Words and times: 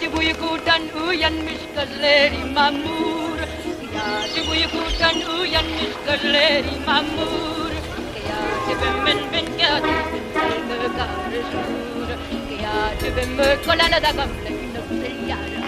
Gece 0.00 0.16
uykudan 0.16 0.82
uyanmış 1.08 1.60
gözleri 1.76 2.44
mamur. 2.54 3.38
Gece 4.34 4.50
uykudan 4.50 5.38
uyanmış 5.40 5.92
gözleri 6.06 6.86
mamur. 6.86 7.70
Gece 8.68 8.86
ben 9.06 9.06
ben 9.06 9.18
ben 9.32 9.46
karışır 10.96 12.10
Gece 13.00 13.16
ben 13.16 13.38
da 14.02 14.10
gamle 14.10 14.50
nöfte 14.74 15.12
yara 15.28 15.60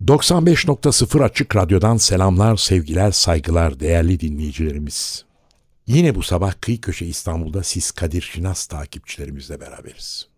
95.0 0.00 1.24
Açık 1.24 1.56
Radyo'dan 1.56 1.96
selamlar, 1.96 2.56
sevgiler, 2.56 3.10
saygılar 3.10 3.80
değerli 3.80 4.20
dinleyicilerimiz. 4.20 5.25
Yine 5.86 6.14
bu 6.14 6.22
sabah 6.22 6.54
Kıyı 6.60 6.80
Köşe 6.80 7.06
İstanbul'da 7.06 7.62
siz 7.62 7.90
Kadir 7.90 8.22
Şinas 8.22 8.66
takipçilerimizle 8.66 9.60
beraberiz. 9.60 10.28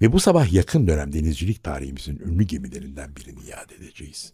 Ve 0.00 0.12
bu 0.12 0.20
sabah 0.20 0.52
yakın 0.52 0.86
dönem 0.86 1.12
denizcilik 1.12 1.64
tarihimizin 1.64 2.18
ünlü 2.18 2.44
gemilerinden 2.44 3.16
birini 3.16 3.46
yad 3.50 3.70
edeceğiz. 3.70 4.32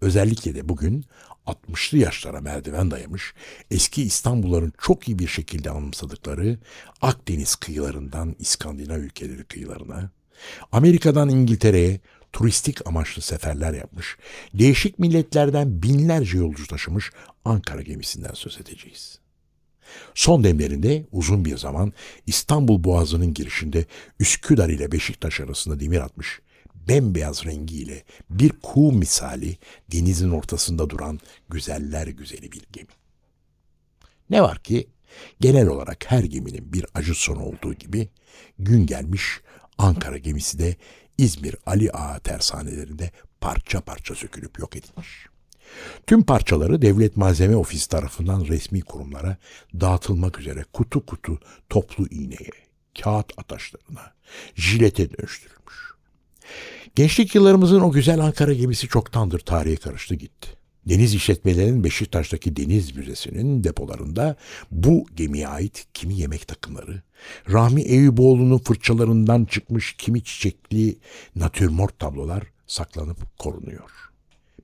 Özellikle 0.00 0.54
de 0.54 0.68
bugün 0.68 1.04
60'lı 1.46 1.98
yaşlara 1.98 2.40
merdiven 2.40 2.90
dayamış, 2.90 3.34
eski 3.70 4.02
İstanbulların 4.02 4.72
çok 4.78 5.08
iyi 5.08 5.18
bir 5.18 5.26
şekilde 5.26 5.70
anımsadıkları 5.70 6.58
Akdeniz 7.00 7.54
kıyılarından 7.54 8.36
İskandinav 8.38 8.98
ülkeleri 8.98 9.44
kıyılarına, 9.44 10.10
Amerika'dan 10.72 11.28
İngiltere'ye 11.28 12.00
turistik 12.32 12.86
amaçlı 12.86 13.22
seferler 13.22 13.72
yapmış, 13.72 14.16
değişik 14.54 14.98
milletlerden 14.98 15.82
binlerce 15.82 16.38
yolcu 16.38 16.66
taşımış 16.66 17.10
Ankara 17.44 17.82
gemisinden 17.82 18.34
söz 18.34 18.60
edeceğiz. 18.60 19.20
Son 20.14 20.44
demlerinde 20.44 21.06
uzun 21.12 21.44
bir 21.44 21.56
zaman 21.56 21.92
İstanbul 22.26 22.84
Boğazı'nın 22.84 23.34
girişinde 23.34 23.84
Üsküdar 24.20 24.68
ile 24.68 24.92
Beşiktaş 24.92 25.40
arasında 25.40 25.80
demir 25.80 26.00
atmış, 26.00 26.40
bembeyaz 26.88 27.46
rengiyle 27.46 28.04
bir 28.30 28.52
kuğu 28.62 28.92
misali 28.92 29.56
denizin 29.92 30.30
ortasında 30.30 30.90
duran 30.90 31.20
güzeller 31.48 32.06
güzeli 32.06 32.52
bir 32.52 32.62
gemi. 32.72 32.88
Ne 34.30 34.42
var 34.42 34.62
ki 34.62 34.86
genel 35.40 35.66
olarak 35.66 36.10
her 36.10 36.24
geminin 36.24 36.72
bir 36.72 36.86
acı 36.94 37.14
sonu 37.14 37.42
olduğu 37.42 37.74
gibi 37.74 38.08
gün 38.58 38.86
gelmiş 38.86 39.40
Ankara 39.78 40.18
gemisi 40.18 40.58
de 40.58 40.76
İzmir 41.18 41.56
Ali 41.66 41.92
Ağa 41.92 42.18
tersanelerinde 42.18 43.10
parça 43.40 43.80
parça 43.80 44.14
sökülüp 44.14 44.58
yok 44.58 44.76
edilmiş. 44.76 45.26
Tüm 46.06 46.22
parçaları 46.22 46.82
Devlet 46.82 47.16
Malzeme 47.16 47.56
Ofisi 47.56 47.88
tarafından 47.88 48.44
resmi 48.44 48.80
kurumlara 48.80 49.36
dağıtılmak 49.80 50.40
üzere 50.40 50.64
kutu 50.72 51.06
kutu 51.06 51.38
toplu 51.68 52.06
iğneye, 52.06 52.50
kağıt 53.02 53.32
ataşlarına, 53.38 54.12
jilete 54.54 55.10
dönüştürülmüş. 55.10 55.94
Gençlik 56.94 57.34
yıllarımızın 57.34 57.80
o 57.80 57.92
güzel 57.92 58.20
Ankara 58.20 58.52
gemisi 58.52 58.88
çoktandır 58.88 59.38
tarihe 59.38 59.76
karıştı 59.76 60.14
gitti. 60.14 60.60
Deniz 60.86 61.14
işletmelerinin 61.14 61.84
Beşiktaş'taki 61.84 62.56
Deniz 62.56 62.96
Müzesi'nin 62.96 63.64
depolarında 63.64 64.36
bu 64.70 65.06
gemiye 65.16 65.48
ait 65.48 65.86
kimi 65.94 66.14
yemek 66.14 66.48
takımları, 66.48 67.02
Rahmi 67.50 67.82
Eyüboğlu'nun 67.82 68.58
fırçalarından 68.58 69.44
çıkmış 69.44 69.92
kimi 69.92 70.24
çiçekli 70.24 70.98
natürmort 71.36 71.98
tablolar 71.98 72.42
saklanıp 72.66 73.38
korunuyor. 73.38 74.09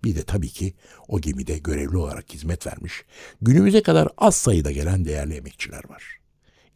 Bir 0.05 0.17
de 0.17 0.23
tabii 0.23 0.49
ki 0.49 0.75
o 1.09 1.21
gemide 1.21 1.59
görevli 1.59 1.97
olarak 1.97 2.33
hizmet 2.33 2.67
vermiş, 2.67 3.05
günümüze 3.43 3.83
kadar 3.83 4.09
az 4.19 4.37
sayıda 4.37 4.71
gelen 4.71 5.05
değerli 5.05 5.35
emekçiler 5.35 5.89
var. 5.89 6.19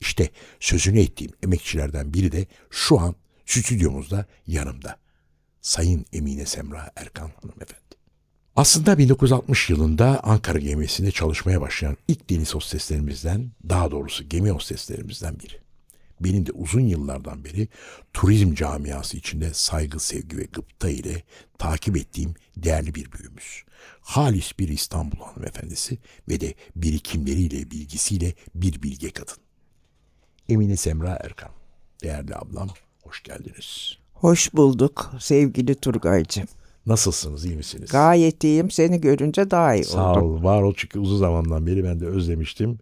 İşte 0.00 0.30
sözünü 0.60 1.00
ettiğim 1.00 1.32
emekçilerden 1.42 2.14
biri 2.14 2.32
de 2.32 2.46
şu 2.70 3.00
an 3.00 3.14
stüdyomuzda 3.46 4.26
yanımda. 4.46 4.96
Sayın 5.60 6.06
Emine 6.12 6.46
Semra 6.46 6.90
Erkan 6.96 7.30
hanımefendi. 7.42 7.90
Aslında 8.56 8.98
1960 8.98 9.70
yılında 9.70 10.20
Ankara 10.24 10.58
gemisinde 10.58 11.10
çalışmaya 11.10 11.60
başlayan 11.60 11.96
ilk 12.08 12.30
deniz 12.30 12.54
hosteslerimizden, 12.54 13.50
daha 13.68 13.90
doğrusu 13.90 14.28
gemi 14.28 14.50
hosteslerimizden 14.50 15.38
biri. 15.38 15.60
Benim 16.20 16.46
de 16.46 16.52
uzun 16.52 16.80
yıllardan 16.80 17.44
beri 17.44 17.68
turizm 18.12 18.54
camiası 18.54 19.16
içinde 19.16 19.54
saygı, 19.54 20.00
sevgi 20.00 20.38
ve 20.38 20.44
gıpta 20.44 20.90
ile 20.90 21.22
takip 21.58 21.96
ettiğim 21.96 22.34
değerli 22.62 22.94
bir 22.94 23.12
büyüğümüz. 23.12 23.64
Halis 24.00 24.58
bir 24.58 24.68
İstanbul 24.68 25.18
hanımefendisi 25.18 25.98
ve 26.28 26.40
de 26.40 26.54
birikimleriyle, 26.76 27.70
bilgisiyle 27.70 28.34
bir 28.54 28.82
bilge 28.82 29.10
kadın. 29.10 29.36
Emine 30.48 30.76
Semra 30.76 31.18
Erkan. 31.24 31.50
Değerli 32.02 32.36
ablam, 32.36 32.68
hoş 33.02 33.22
geldiniz. 33.22 33.98
Hoş 34.14 34.54
bulduk 34.54 35.12
sevgili 35.20 35.74
Turgaycığım. 35.74 36.46
Nasılsınız, 36.86 37.44
iyi 37.44 37.56
misiniz? 37.56 37.90
Gayet 37.90 38.44
iyiyim. 38.44 38.70
Seni 38.70 39.00
görünce 39.00 39.50
daha 39.50 39.74
iyi 39.74 39.84
Sağ 39.84 40.12
oldum. 40.12 40.22
ol, 40.22 40.42
var 40.42 40.62
ol 40.62 40.74
çünkü 40.76 40.98
uzun 40.98 41.18
zamandan 41.18 41.66
beri 41.66 41.84
ben 41.84 42.00
de 42.00 42.06
özlemiştim. 42.06 42.78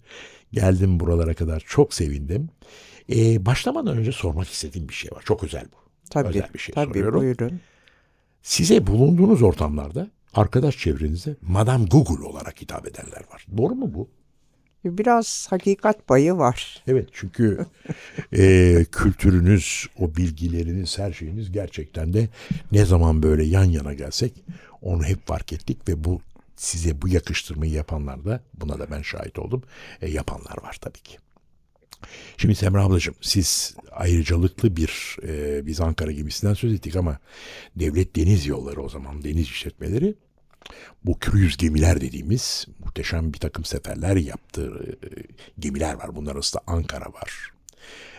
Geldim 0.53 1.01
buralara 1.01 1.35
kadar 1.35 1.65
çok 1.67 1.95
sevindim. 1.95 2.49
Ee, 3.13 3.47
başlamadan 3.47 3.97
önce 3.99 4.13
sormak 4.13 4.49
istediğim 4.49 4.89
bir 4.89 4.95
şey 4.95 5.11
var. 5.11 5.23
Çok 5.25 5.45
özel 5.45 5.65
bu. 5.65 5.77
Tabii, 6.11 6.29
özel 6.29 6.49
bir 6.55 6.59
şey 6.59 6.75
tabii 6.75 6.89
soruyorum. 6.89 7.21
buyurun. 7.21 7.61
Size 8.43 8.87
bulunduğunuz 8.87 9.43
ortamlarda 9.43 10.11
arkadaş 10.35 10.79
çevrenizde 10.79 11.37
Madame 11.43 11.85
Google 11.85 12.25
olarak 12.25 12.61
hitap 12.61 12.87
edenler 12.87 13.23
var. 13.33 13.47
Doğru 13.57 13.75
mu 13.75 13.95
bu? 13.95 14.09
Biraz 14.85 15.47
hakikat 15.51 16.07
payı 16.07 16.35
var. 16.35 16.83
Evet 16.87 17.09
çünkü 17.13 17.67
e, 18.33 18.85
kültürünüz, 18.93 19.87
o 19.99 20.17
bilgileriniz, 20.17 20.99
her 20.99 21.13
şeyiniz 21.13 21.53
gerçekten 21.53 22.13
de 22.13 22.29
ne 22.73 22.85
zaman 22.85 23.23
böyle 23.23 23.45
yan 23.45 23.65
yana 23.65 23.95
gelsek 23.95 24.33
onu 24.83 25.05
hep 25.05 25.27
fark 25.27 25.53
ettik 25.53 25.89
ve 25.89 26.05
bu 26.05 26.21
size 26.57 27.03
bu 27.03 27.09
yakıştırmayı 27.09 27.73
yapanlar 27.73 28.25
da 28.25 28.41
buna 28.55 28.79
da 28.79 28.91
ben 28.91 29.03
şahit 29.03 29.39
oldum. 29.39 29.63
E, 30.01 30.11
yapanlar 30.11 30.63
var 30.63 30.77
tabii 30.81 31.01
ki. 31.01 31.19
Şimdi 32.37 32.55
Semra 32.55 32.85
ablacığım 32.85 33.15
siz 33.21 33.77
ayrıcalıklı 33.91 34.77
bir 34.77 35.17
e, 35.23 35.67
biz 35.67 35.81
Ankara 35.81 36.13
gemisinden 36.13 36.55
söz 36.55 36.73
ettik 36.73 36.97
ama 36.97 37.19
devlet 37.77 38.17
deniz 38.17 38.47
yolları 38.47 38.83
o 38.83 38.89
zaman 38.89 39.25
deniz 39.25 39.47
işletmeleri 39.47 40.15
bu 41.05 41.19
kruz 41.19 41.57
gemiler 41.57 42.01
dediğimiz 42.01 42.67
muhteşem 42.85 43.33
bir 43.33 43.39
takım 43.39 43.65
seferler 43.65 44.17
yaptığı 44.17 44.97
e, 45.05 45.09
gemiler 45.59 45.95
var. 45.95 46.17
Bunlar 46.17 46.35
arasında 46.35 46.63
Ankara 46.67 47.13
var. 47.13 47.53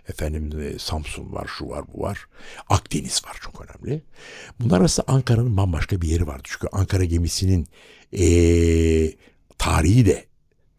Efendim 0.09 0.61
e, 0.61 0.79
Samsun 0.79 1.33
var, 1.33 1.49
şu 1.57 1.69
var, 1.69 1.85
bu 1.93 2.01
var. 2.01 2.27
Akdeniz 2.69 3.21
var 3.25 3.37
çok 3.41 3.61
önemli. 3.61 4.01
Bunlar 4.59 4.79
arasında 4.79 5.05
Ankara'nın 5.07 5.57
bambaşka 5.57 6.01
bir 6.01 6.07
yeri 6.07 6.27
vardı. 6.27 6.43
Çünkü 6.43 6.67
Ankara 6.71 7.03
gemisinin 7.03 7.67
e, 8.13 8.23
tarihi 9.57 10.05
de 10.05 10.25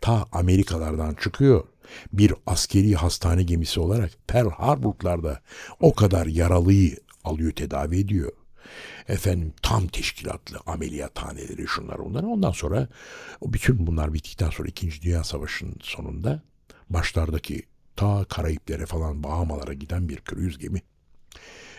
ta 0.00 0.26
Amerikalardan 0.32 1.14
çıkıyor. 1.14 1.64
Bir 2.12 2.34
askeri 2.46 2.94
hastane 2.94 3.42
gemisi 3.42 3.80
olarak 3.80 4.10
Pearl 4.26 4.50
Harbor'larda 4.50 5.40
o 5.80 5.94
kadar 5.94 6.26
yaralıyı 6.26 6.96
alıyor 7.24 7.52
tedavi 7.52 7.98
ediyor 7.98 8.32
efendim 9.08 9.52
tam 9.62 9.86
teşkilatlı 9.86 10.58
ameliyathaneleri 10.66 11.66
şunlar 11.66 11.98
onlar. 11.98 12.22
Ondan 12.22 12.50
sonra 12.50 12.88
bütün 13.42 13.86
bunlar 13.86 14.14
bittikten 14.14 14.50
sonra 14.50 14.68
2. 14.68 15.02
Dünya 15.02 15.24
Savaşı'nın 15.24 15.76
sonunda 15.82 16.42
başlardaki 16.90 17.62
ta 17.96 18.24
Karayiplere 18.24 18.86
falan 18.86 19.22
Bahamalara 19.22 19.72
giden 19.72 20.08
bir 20.08 20.16
kruz 20.16 20.58
gemi. 20.58 20.82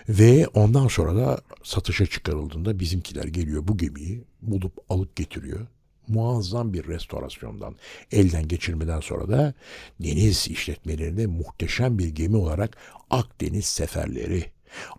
Ve 0.10 0.48
ondan 0.48 0.88
sonra 0.88 1.16
da 1.16 1.42
satışa 1.64 2.06
çıkarıldığında 2.06 2.80
bizimkiler 2.80 3.24
geliyor 3.24 3.68
bu 3.68 3.78
gemiyi 3.78 4.24
bulup 4.42 4.74
alıp 4.90 5.16
getiriyor. 5.16 5.68
Muazzam 6.08 6.74
bir 6.74 6.88
restorasyondan, 6.88 7.76
elden 8.12 8.48
geçirmeden 8.48 9.00
sonra 9.00 9.30
da 9.30 9.54
deniz 10.00 10.48
işletmelerinde 10.48 11.26
muhteşem 11.26 12.00
bir 12.00 12.08
gemi 12.08 12.38
olarak 12.38 12.78
Akdeniz 13.10 13.66
seferleri 13.66 14.46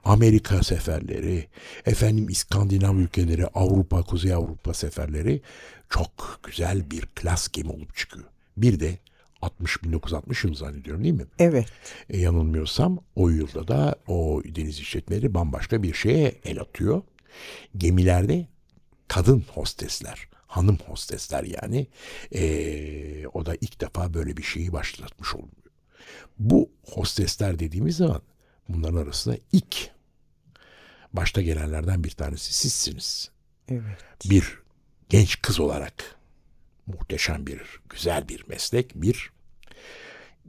Amerika 0.05 0.63
seferleri, 0.63 1.49
efendim 1.87 2.29
İskandinav 2.29 2.97
ülkeleri, 2.97 3.47
Avrupa, 3.47 4.03
Kuzey 4.03 4.35
Avrupa 4.35 4.75
seferleri 4.75 5.41
çok 5.91 6.41
güzel 6.43 6.91
bir 6.91 7.01
klas 7.01 7.49
gemi 7.49 7.71
olup 7.71 7.97
çıkıyor. 7.97 8.25
Bir 8.57 8.81
de 8.81 8.99
60 9.43 9.85
1960 9.85 10.45
yılı 10.45 10.55
zannediyorum 10.55 11.05
değil 11.05 11.15
mi? 11.15 11.27
Evet. 11.39 11.67
E, 12.11 12.19
yanılmıyorsam 12.19 12.99
o 13.17 13.29
yılda 13.29 13.69
da 13.69 13.95
o 14.07 14.43
deniz 14.45 14.79
işletmeleri 14.79 15.35
bambaşka 15.35 15.83
bir 15.83 15.95
şeye 15.95 16.41
el 16.45 16.61
atıyor. 16.61 17.03
Gemilerde 17.77 18.47
kadın 19.09 19.45
hostesler, 19.55 20.29
hanım 20.53 20.79
hostesler 20.87 21.45
yani 21.45 21.87
e, 22.33 23.27
o 23.27 23.47
da 23.47 23.55
ilk 23.61 23.81
defa 23.81 24.15
böyle 24.15 24.37
bir 24.37 24.43
şeyi 24.43 24.73
başlatmış 24.73 25.35
oluyor. 25.35 25.53
Bu 26.39 26.71
hostesler 26.83 27.59
dediğimiz 27.59 27.97
zaman 27.97 28.23
bunların 28.69 28.97
arasında 28.97 29.37
ilk 29.53 29.91
başta 31.13 31.43
gelenlerden 31.43 32.05
bir 32.05 32.11
tanesi 32.11 32.55
sizsiniz. 32.55 33.31
Evet. 33.69 34.31
Bir 34.31 34.59
genç 35.09 35.43
kız 35.43 35.61
olarak 35.61 36.17
muhteşem 36.87 37.47
bir, 37.47 37.61
güzel 37.89 38.29
bir 38.29 38.45
meslek. 38.49 38.93
Bir, 38.95 39.33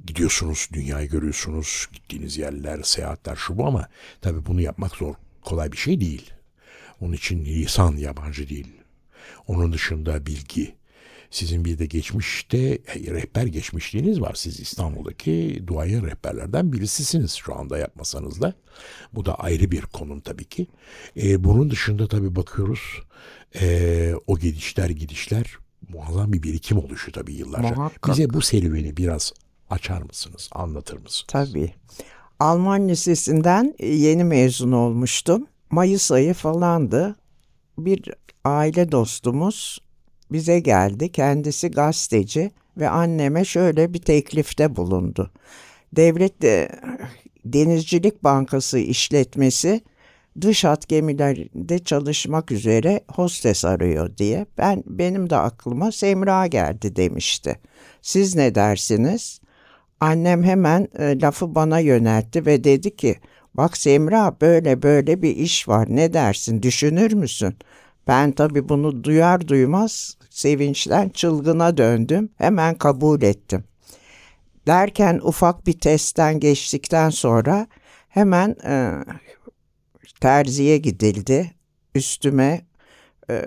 gidiyorsunuz, 0.05 0.69
dünyayı 0.73 1.09
görüyorsunuz, 1.09 1.87
gittiğiniz 1.93 2.37
yerler, 2.37 2.83
seyahatler 2.83 3.35
şu 3.35 3.57
bu 3.57 3.67
ama 3.67 3.89
tabii 4.21 4.45
bunu 4.45 4.61
yapmak 4.61 4.95
zor, 4.95 5.15
kolay 5.41 5.71
bir 5.71 5.77
şey 5.77 6.01
değil. 6.01 6.33
Onun 7.01 7.13
için 7.13 7.45
lisan 7.45 7.97
yabancı 7.97 8.49
değil. 8.49 8.82
Onun 9.47 9.73
dışında 9.73 10.25
bilgi. 10.25 10.75
Sizin 11.31 11.65
bir 11.65 11.79
de 11.79 11.85
geçmişte 11.85 12.57
e, 12.57 13.11
rehber 13.11 13.45
geçmişliğiniz 13.45 14.21
var. 14.21 14.33
Siz 14.35 14.59
İstanbul'daki 14.59 15.63
duaya 15.67 16.01
rehberlerden 16.01 16.73
birisisiniz 16.73 17.33
şu 17.33 17.55
anda 17.55 17.77
yapmasanız 17.77 18.41
da. 18.41 18.53
Bu 19.13 19.25
da 19.25 19.35
ayrı 19.35 19.71
bir 19.71 19.81
konum 19.81 20.19
tabii 20.19 20.45
ki. 20.45 20.67
E, 21.17 21.43
bunun 21.43 21.71
dışında 21.71 22.07
tabii 22.07 22.35
bakıyoruz 22.35 22.81
e, 23.61 24.13
o 24.27 24.39
gidişler 24.39 24.89
gidişler 24.89 25.57
muazzam 25.89 26.33
bir 26.33 26.43
birikim 26.43 26.77
oluşu 26.77 27.11
tabii 27.11 27.33
yıllarca. 27.33 27.75
Muhakkak. 27.75 28.13
Bize 28.13 28.29
bu 28.29 28.41
serüveni 28.41 28.97
biraz 28.97 29.33
açar 29.69 30.01
mısınız, 30.01 30.49
anlatır 30.51 30.97
mısınız? 30.97 31.25
Tabii. 31.27 31.73
Alman 32.39 32.89
Lisesi'nden 32.89 33.75
yeni 33.79 34.23
mezun 34.23 34.71
olmuştum. 34.71 35.47
Mayıs 35.71 36.11
ayı 36.11 36.33
falandı. 36.33 37.15
Bir 37.77 38.13
aile 38.43 38.91
dostumuz 38.91 39.79
bize 40.31 40.59
geldi. 40.59 41.11
Kendisi 41.11 41.71
gazeteci 41.71 42.51
ve 42.77 42.89
anneme 42.89 43.45
şöyle 43.45 43.93
bir 43.93 44.01
teklifte 44.01 44.75
bulundu. 44.75 45.31
Devlet 45.95 46.41
de, 46.41 46.69
Denizcilik 47.45 48.23
Bankası 48.23 48.79
işletmesi 48.79 49.81
dış 50.41 50.63
hat 50.63 50.87
gemilerinde 50.87 51.79
çalışmak 51.79 52.51
üzere 52.51 53.01
hostes 53.11 53.65
arıyor 53.65 54.17
diye. 54.17 54.45
Ben 54.57 54.83
benim 54.87 55.29
de 55.29 55.35
aklıma 55.37 55.91
Semra 55.91 56.47
geldi 56.47 56.95
demişti. 56.95 57.59
Siz 58.01 58.35
ne 58.35 58.55
dersiniz? 58.55 59.41
Annem 59.99 60.43
hemen 60.43 60.87
e, 60.99 61.21
lafı 61.21 61.55
bana 61.55 61.79
yöneltti 61.79 62.45
ve 62.45 62.63
dedi 62.63 62.95
ki 62.95 63.15
bak 63.53 63.77
Semra 63.77 64.37
böyle 64.41 64.81
böyle 64.81 65.21
bir 65.21 65.35
iş 65.35 65.67
var 65.67 65.87
ne 65.89 66.13
dersin 66.13 66.61
düşünür 66.61 67.13
müsün? 67.13 67.55
Ben 68.07 68.31
tabii 68.31 68.69
bunu 68.69 69.03
duyar 69.03 69.47
duymaz 69.47 70.17
sevinçten 70.29 71.09
çılgına 71.09 71.77
döndüm 71.77 72.29
hemen 72.37 72.75
kabul 72.75 73.21
ettim. 73.21 73.63
Derken 74.67 75.19
ufak 75.23 75.67
bir 75.67 75.79
testten 75.79 76.39
geçtikten 76.39 77.09
sonra 77.09 77.67
hemen 78.09 78.55
e, 78.65 78.91
terziye 80.21 80.77
gidildi. 80.77 81.51
Üstüme 81.95 82.61
e, 83.29 83.45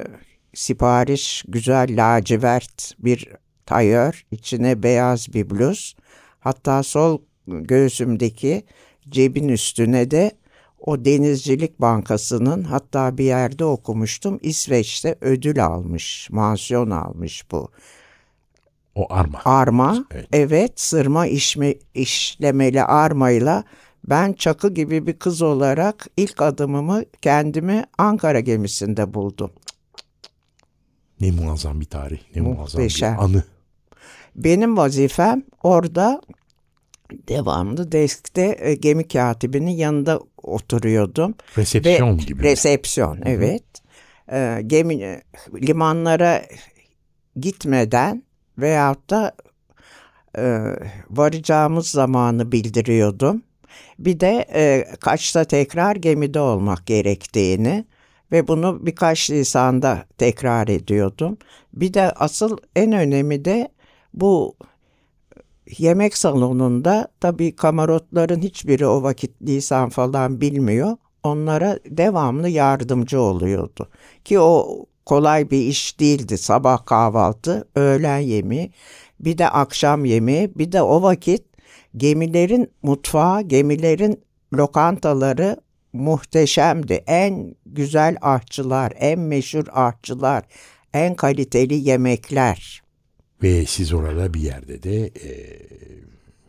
sipariş 0.55 1.45
güzel 1.49 1.89
lacivert 1.91 2.95
bir 2.99 3.29
tayör, 3.67 4.27
içine 4.31 4.83
beyaz 4.83 5.35
bir 5.35 5.51
bluz. 5.51 5.97
Hatta 6.41 6.83
sol 6.83 7.23
göğsümdeki 7.47 8.65
cebin 9.09 9.49
üstüne 9.49 10.11
de 10.11 10.31
o 10.81 11.05
Denizcilik 11.05 11.81
Bankası'nın 11.81 12.63
hatta 12.63 13.19
bir 13.19 13.25
yerde 13.25 13.65
okumuştum 13.65 14.39
İsveç'te 14.43 15.17
ödül 15.21 15.65
almış, 15.67 16.29
mansiyon 16.31 16.91
almış 16.91 17.51
bu. 17.51 17.71
O 18.95 19.13
arma. 19.13 19.41
Arma, 19.45 20.05
Evet. 20.11 20.29
evet, 20.33 20.81
sırma 20.81 21.27
işme, 21.27 21.75
işlemeli 21.95 22.83
armayla 22.83 23.65
ben 24.09 24.33
çakı 24.33 24.75
gibi 24.75 25.07
bir 25.07 25.13
kız 25.19 25.43
olarak 25.43 26.07
ilk 26.17 26.43
adımımı 26.43 27.03
kendimi 27.23 27.85
Ankara 27.99 28.41
gemisinde 28.41 29.15
buldum. 29.15 29.51
Ne 31.21 31.31
muazzam 31.31 31.81
bir 31.81 31.85
tarih, 31.85 32.19
ne 32.35 32.41
muazzam 32.43 32.83
Muhteşem. 32.83 33.15
bir 33.17 33.23
anı. 33.23 33.45
Benim 34.37 34.77
vazifem 34.77 35.43
orada 35.63 36.21
devamlı 37.29 37.93
deskte 37.93 38.57
e, 38.61 38.75
gemi 38.75 39.09
katibinin 39.09 39.71
yanında 39.71 40.21
oturuyordum. 40.43 41.35
Resepsiyon 41.59 42.19
Ve- 42.19 42.23
gibi. 42.23 42.43
Resepsiyon, 42.43 43.21
evet. 43.25 43.65
E, 44.33 44.63
gemi 44.67 44.95
e, 44.95 45.23
limanlara 45.55 46.43
gitmeden 47.37 48.23
veyahut 48.59 49.11
da 49.11 49.33
e, 50.39 50.61
varacağımız 51.11 51.89
zamanı 51.89 52.53
bildiriyordum. 52.53 53.43
Bir 53.99 54.21
de 54.21 54.47
e, 54.55 54.87
kaçta 55.01 55.45
tekrar 55.45 55.97
gemide 55.97 56.41
olmak 56.41 56.87
gerektiğini 56.87 57.85
ve 58.33 58.49
bunu 58.49 58.87
birkaç 58.87 59.31
lisanda 59.31 60.05
tekrar 60.19 60.69
ediyordum. 60.69 61.39
Bir 61.73 61.95
de 61.95 62.13
asıl 62.13 62.57
en 62.77 62.93
önemi 62.93 63.45
de 63.45 63.69
bu 64.15 64.57
yemek 65.79 66.17
salonunda 66.17 67.09
tabii 67.21 67.57
kamarotların 67.57 68.43
hiçbiri 68.43 68.87
o 68.87 69.03
vakit 69.03 69.43
lisan 69.43 69.89
falan 69.89 70.41
bilmiyor. 70.41 70.97
Onlara 71.23 71.79
devamlı 71.91 72.49
yardımcı 72.49 73.21
oluyordu. 73.21 73.89
Ki 74.25 74.41
o 74.41 74.85
kolay 75.07 75.51
bir 75.51 75.61
iş 75.61 76.01
değildi. 76.01 76.39
Sabah 76.39 76.87
kahvaltı, 76.87 77.69
öğlen 77.75 78.19
yemeği, 78.19 78.71
bir 79.21 79.39
de 79.39 79.49
akşam 79.49 80.05
yemeği, 80.05 80.59
bir 80.59 80.73
de 80.73 80.83
o 80.83 81.03
vakit 81.03 81.43
gemilerin 81.97 82.71
mutfağı, 82.83 83.43
gemilerin 83.43 84.21
lokantaları 84.55 85.57
muhteşemdi. 85.93 87.05
En 87.07 87.55
güzel 87.67 88.17
ahçılar, 88.23 88.93
en 88.97 89.19
meşhur 89.19 89.65
ahçılar, 89.73 90.45
en 90.95 91.15
kaliteli 91.15 91.75
yemekler. 91.75 92.86
Ve 93.43 93.67
siz 93.67 93.93
orada 93.93 94.35
bir 94.35 94.41
yerde 94.41 94.83
de 94.83 95.07
e, 95.07 95.31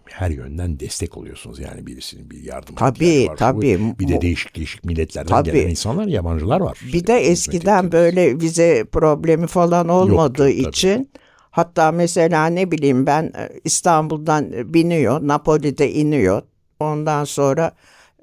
her 0.05 0.29
yönden 0.29 0.79
destek 0.79 1.17
oluyorsunuz. 1.17 1.59
Yani 1.59 1.87
birisinin 1.87 2.29
bir 2.29 2.43
yardım 2.43 2.75
Tabii, 2.75 3.27
var. 3.29 3.37
tabii. 3.37 3.79
Bir 3.99 4.07
de 4.07 4.21
değişik 4.21 4.55
değişik 4.55 4.83
milletlerden 4.85 5.29
Tabii. 5.29 5.51
gelen 5.51 5.69
insanlar, 5.69 6.07
yabancılar 6.07 6.61
var. 6.61 6.79
Bir 6.93 7.07
de 7.07 7.13
eskiden 7.13 7.91
böyle 7.91 8.39
vize 8.39 8.85
problemi 8.91 9.47
falan 9.47 9.89
olmadığı 9.89 10.49
Yoktu, 10.49 10.63
tabii. 10.63 10.69
için 10.69 11.09
hatta 11.51 11.91
mesela 11.91 12.45
ne 12.45 12.71
bileyim 12.71 13.05
ben 13.05 13.23
e, 13.23 13.49
İstanbul'dan 13.63 14.51
e, 14.53 14.73
biniyor, 14.73 15.27
Napoli'de 15.27 15.91
iniyor. 15.91 16.41
Ondan 16.79 17.23
sonra 17.23 17.71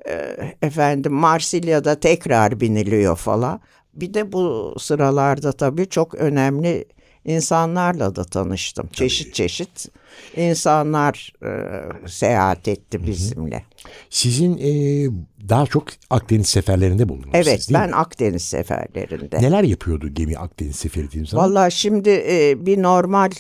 e, 0.09 0.37
efendim 0.63 1.13
Marsilya'da 1.13 2.01
tekrar 2.01 2.61
biniliyor 2.61 3.17
falan. 3.17 3.61
Bir 3.95 4.15
de 4.15 4.33
bu 4.33 4.75
sıralarda 4.79 5.53
tabii 5.53 5.89
çok 5.89 6.15
önemli 6.15 6.85
insanlarla 7.25 8.17
da 8.17 8.25
tanıştım. 8.25 8.87
Çeşit 8.93 9.35
çeşit 9.35 9.89
insanlar 10.37 11.33
e, 11.43 11.51
seyahat 12.09 12.69
etti 12.69 13.07
bizimle. 13.07 13.65
Sizin 14.11 14.59
e, 14.59 14.71
daha 15.49 15.67
çok 15.67 15.89
Akdeniz 16.11 16.47
seferlerinde 16.47 17.09
bulundunuz 17.09 17.31
Evet 17.35 17.63
siz 17.63 17.75
ben 17.75 17.89
mi? 17.91 17.97
Akdeniz 17.97 18.43
seferlerinde. 18.43 19.43
Neler 19.43 19.63
yapıyordu 19.65 20.09
gemi 20.09 20.39
Akdeniz 20.39 20.77
seferi 20.77 21.09
dediğiniz 21.09 21.31
zaman? 21.31 21.51
Vallahi 21.51 21.73
şimdi 21.73 22.11
e, 22.11 22.67
bir 22.67 22.83
normal 22.83 23.31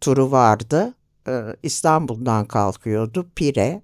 turu 0.00 0.30
vardı. 0.30 0.94
E, 1.28 1.32
İstanbul'dan 1.62 2.44
kalkıyordu. 2.44 3.26
Pire, 3.34 3.82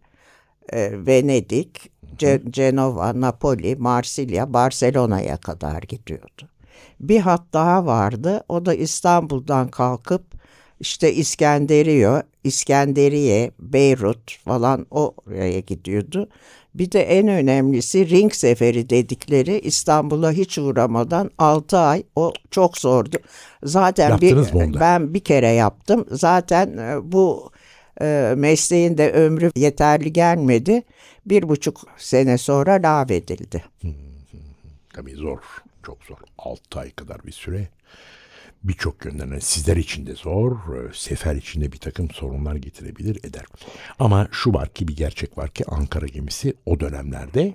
e, 0.73 1.07
Venedik, 1.07 1.91
Ce- 2.19 2.53
Cenova, 2.53 3.21
Napoli, 3.21 3.77
Marsilya, 3.77 4.53
Barcelona'ya 4.53 5.37
kadar 5.37 5.83
gidiyordu. 5.83 6.49
Bir 7.01 7.21
hat 7.21 7.43
daha 7.53 7.87
vardı. 7.87 8.45
O 8.49 8.67
da 8.67 8.75
İstanbul'dan 8.75 9.69
kalkıp 9.69 10.23
işte 10.81 11.13
İskenderiye, 11.13 12.23
İskenderiye, 12.45 13.51
Beyrut 13.59 14.39
falan 14.45 14.87
oraya 14.91 15.61
gidiyordu. 15.61 16.29
Bir 16.75 16.93
de 16.93 17.03
en 17.03 17.29
önemlisi 17.29 18.11
ring 18.11 18.33
seferi 18.33 18.91
dedikleri 18.91 19.61
İstanbul'a 19.61 20.33
hiç 20.33 20.59
uğramadan 20.59 21.31
6 21.39 21.79
ay 21.79 22.03
o 22.17 22.33
çok 22.51 22.79
zordu. 22.79 23.17
Zaten 23.63 24.21
bir, 24.21 24.37
Yaptınız 24.37 24.81
ben 24.81 25.15
bir 25.15 25.21
kere 25.21 25.49
yaptım. 25.49 26.07
Zaten 26.11 26.77
e, 26.79 27.13
bu 27.13 27.51
e, 28.01 28.35
mesleğin 28.37 28.99
de 28.99 29.13
ömrü 29.13 29.51
yeterli 29.57 30.13
gelmedi. 30.13 30.83
Bir 31.27 31.49
buçuk 31.49 31.81
sene 31.97 32.39
sonra 32.39 32.73
lağvedildi. 32.73 33.65
Tabii 34.95 35.15
zor, 35.15 35.39
çok 35.87 36.05
zor. 36.05 36.19
6 36.39 36.81
ay 36.81 36.91
kadar 36.91 37.25
bir 37.27 37.33
süre. 37.33 37.69
birçok 38.65 39.05
yönden 39.05 39.27
yani 39.27 39.41
sizler 39.41 39.77
için 39.77 40.07
de 40.07 40.15
zor, 40.15 40.53
e, 40.77 40.95
sefer 40.95 41.37
içinde 41.37 41.73
bir 41.73 41.79
takım 41.79 42.11
sorunlar 42.11 42.57
getirebilir 42.57 43.25
eder. 43.25 43.45
Ama 43.99 44.29
şu 44.33 44.55
var 44.55 44.69
ki 44.75 44.89
bir 44.89 44.97
gerçek 44.97 45.39
var 45.39 45.51
ki 45.51 45.65
Ankara 45.69 46.07
gemisi 46.07 46.55
o 46.67 46.81
dönemlerde 46.81 47.55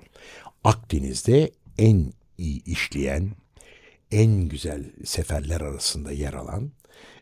Akdeniz'de 0.64 1.50
en 1.78 2.12
iyi 2.38 2.64
işleyen, 2.64 3.30
en 4.10 4.48
güzel 4.48 4.84
seferler 5.04 5.60
arasında 5.60 6.12
yer 6.12 6.34
alan 6.34 6.72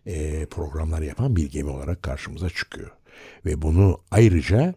e, 0.06 0.46
programlar 0.46 1.02
yapan 1.02 1.36
bir 1.36 1.50
gemi 1.50 1.70
olarak 1.70 2.02
karşımıza 2.02 2.50
çıkıyor. 2.50 2.90
Ve 3.46 3.62
bunu 3.62 4.00
ayrıca 4.10 4.74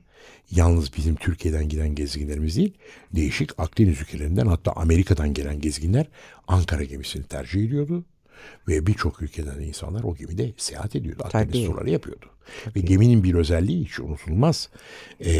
yalnız 0.51 0.97
bizim 0.97 1.15
Türkiye'den 1.15 1.69
giden 1.69 1.95
gezginlerimiz 1.95 2.57
değil, 2.57 2.73
değişik 3.15 3.59
Akdeniz 3.59 4.01
ülkelerinden 4.01 4.47
hatta 4.47 4.71
Amerika'dan 4.71 5.33
gelen 5.33 5.61
gezginler 5.61 6.05
Ankara 6.47 6.83
gemisini 6.83 7.23
tercih 7.23 7.65
ediyordu. 7.65 8.05
Ve 8.67 8.87
birçok 8.87 9.21
ülkeden 9.21 9.59
insanlar 9.59 10.03
o 10.03 10.15
gemide 10.15 10.53
seyahat 10.57 10.95
ediyordu. 10.95 11.23
Akdeniz 11.25 11.51
Tabii. 11.51 11.65
turları 11.65 11.89
yapıyordu. 11.89 12.25
Ve 12.75 12.79
geminin 12.79 13.23
bir 13.23 13.33
özelliği 13.33 13.85
hiç 13.85 13.99
unutulmaz. 13.99 14.69
Ee, 15.19 15.31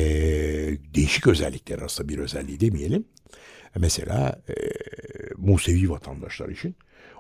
değişik 0.96 1.28
özellikler 1.28 1.80
arasında 1.80 2.10
bir 2.10 2.18
özelliği 2.18 2.60
demeyelim. 2.60 3.06
Mesela 3.76 4.42
e, 4.50 4.54
Musevi 5.38 5.90
vatandaşlar 5.90 6.50
için 6.50 6.76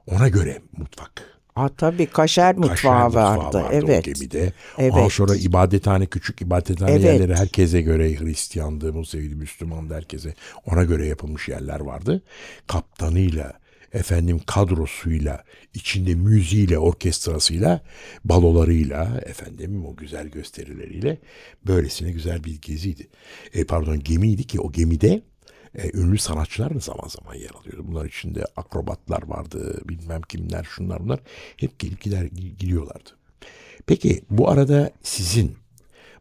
ona 0.07 0.29
göre 0.29 0.61
mutfak 0.77 1.39
Aa, 1.55 1.69
tabii 1.69 2.05
kaşer 2.05 2.55
mutfağı, 2.55 2.75
Kaşar 2.75 3.05
mutfağı 3.05 3.37
vardı. 3.37 3.63
Evet. 3.71 4.07
o 4.07 4.11
gemide. 4.11 4.53
Evet. 4.77 4.93
Ondan 4.93 5.07
sonra 5.07 5.35
ibadethane, 5.35 6.05
küçük 6.05 6.41
ibadethane 6.41 6.91
Evet. 6.91 7.03
yerleri 7.03 7.35
herkese 7.35 7.81
göre 7.81 8.19
Hristiyandı, 8.19 8.93
Museviydi, 8.93 9.35
Müslümandı 9.35 9.93
herkese. 9.93 10.33
Ona 10.65 10.83
göre 10.83 11.07
yapılmış 11.07 11.49
yerler 11.49 11.79
vardı. 11.79 12.21
Kaptanıyla, 12.67 13.53
efendim 13.93 14.39
kadrosuyla, 14.45 15.43
içinde 15.73 16.15
müziğiyle, 16.15 16.77
orkestrasıyla, 16.77 17.81
balolarıyla, 18.25 19.21
efendim 19.25 19.85
o 19.85 19.95
güzel 19.95 20.27
gösterileriyle 20.27 21.17
böylesine 21.67 22.11
güzel 22.11 22.43
bir 22.43 22.61
geziydi. 22.61 23.07
E, 23.53 23.63
pardon 23.63 23.99
gemiydi 23.99 24.43
ki 24.43 24.59
o 24.59 24.71
gemide 24.71 25.21
e, 25.75 25.97
ünlü 25.97 26.17
sanatçılar 26.17 26.75
da 26.75 26.79
zaman 26.79 27.07
zaman 27.07 27.35
yer 27.35 27.49
alıyordu. 27.49 27.83
Bunlar 27.87 28.05
içinde 28.05 28.45
akrobatlar 28.55 29.23
vardı, 29.27 29.81
bilmem 29.89 30.21
kimler, 30.21 30.63
şunlar 30.63 31.03
bunlar. 31.03 31.19
Hep 31.57 31.79
gelip 31.79 32.01
gider 32.01 32.23
gidiyorlardı. 32.23 33.09
Peki 33.85 34.21
bu 34.29 34.49
arada 34.49 34.91
sizin 35.03 35.55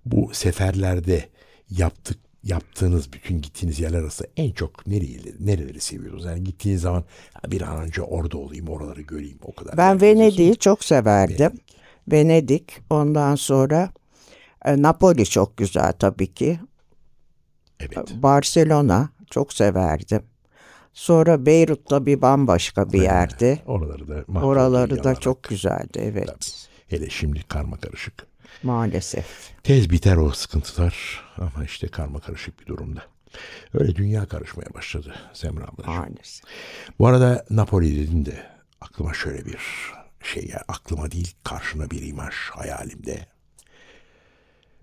bu 0.06 0.30
seferlerde 0.32 1.28
yaptık 1.70 2.18
yaptığınız 2.44 3.12
bütün 3.12 3.40
gittiğiniz 3.42 3.80
yerler 3.80 3.98
arasında 3.98 4.28
en 4.36 4.50
çok 4.50 4.86
nereleri, 4.86 5.46
nereleri 5.46 5.80
seviyordunuz? 5.80 6.24
Yani 6.24 6.44
gittiğiniz 6.44 6.80
zaman 6.82 7.04
"Ha, 7.32 7.50
bir 7.50 7.60
an 7.62 7.82
önce 7.82 8.02
orada 8.02 8.38
olayım, 8.38 8.68
oraları 8.68 9.00
göreyim 9.00 9.38
o 9.42 9.54
kadar. 9.54 9.76
Ben. 9.76 10.00
Venedik'i 10.00 10.58
çok 10.58 10.84
severdim. 10.84 11.52
Venedik. 12.12 12.80
Ondan 12.90 13.34
sonra 13.34 13.90
e, 14.64 14.82
Napoli 14.82 15.24
çok 15.26 15.56
güzel 15.56 15.92
tabii 15.92 16.34
ki. 16.34 16.60
Evet. 17.80 18.12
Barcelona 18.14 19.08
çok 19.32 19.52
severdim. 19.52 20.22
Sonra 20.92 21.46
Beyrut'ta 21.46 22.06
bir 22.06 22.22
bambaşka 22.22 22.92
bir 22.92 23.02
yerdi. 23.02 23.62
Oraları 23.66 24.08
da 24.08 24.38
Oraları 24.40 25.04
da 25.04 25.14
çok 25.14 25.42
güzeldi 25.42 25.98
evet 26.02 26.26
Tabii. 26.26 26.38
Hele 26.88 27.10
şimdi 27.10 27.42
karma 27.42 27.76
karışık. 27.76 28.26
maalesef. 28.62 29.26
Tez 29.62 29.90
biter 29.90 30.16
o 30.16 30.30
sıkıntılar 30.30 31.24
ama 31.38 31.64
işte 31.64 31.88
karma 31.88 32.20
karışık 32.20 32.60
bir 32.60 32.66
durumda. 32.66 33.02
Öyle 33.74 33.96
dünya 33.96 34.26
karışmaya 34.26 34.74
başladı 34.74 35.14
Semra 35.32 35.64
ablacığım. 35.64 35.94
Maalesef. 35.94 36.44
Bu 36.98 37.06
arada 37.06 37.44
Napoli 37.50 37.96
dedin 38.00 38.24
de 38.26 38.46
aklıma 38.80 39.14
şöyle 39.14 39.44
bir 39.46 39.58
şey 40.22 40.46
ya 40.46 40.62
aklıma 40.68 41.10
değil 41.10 41.34
karşına 41.44 41.90
bir 41.90 42.02
imaj 42.02 42.34
hayalimde. 42.34 43.26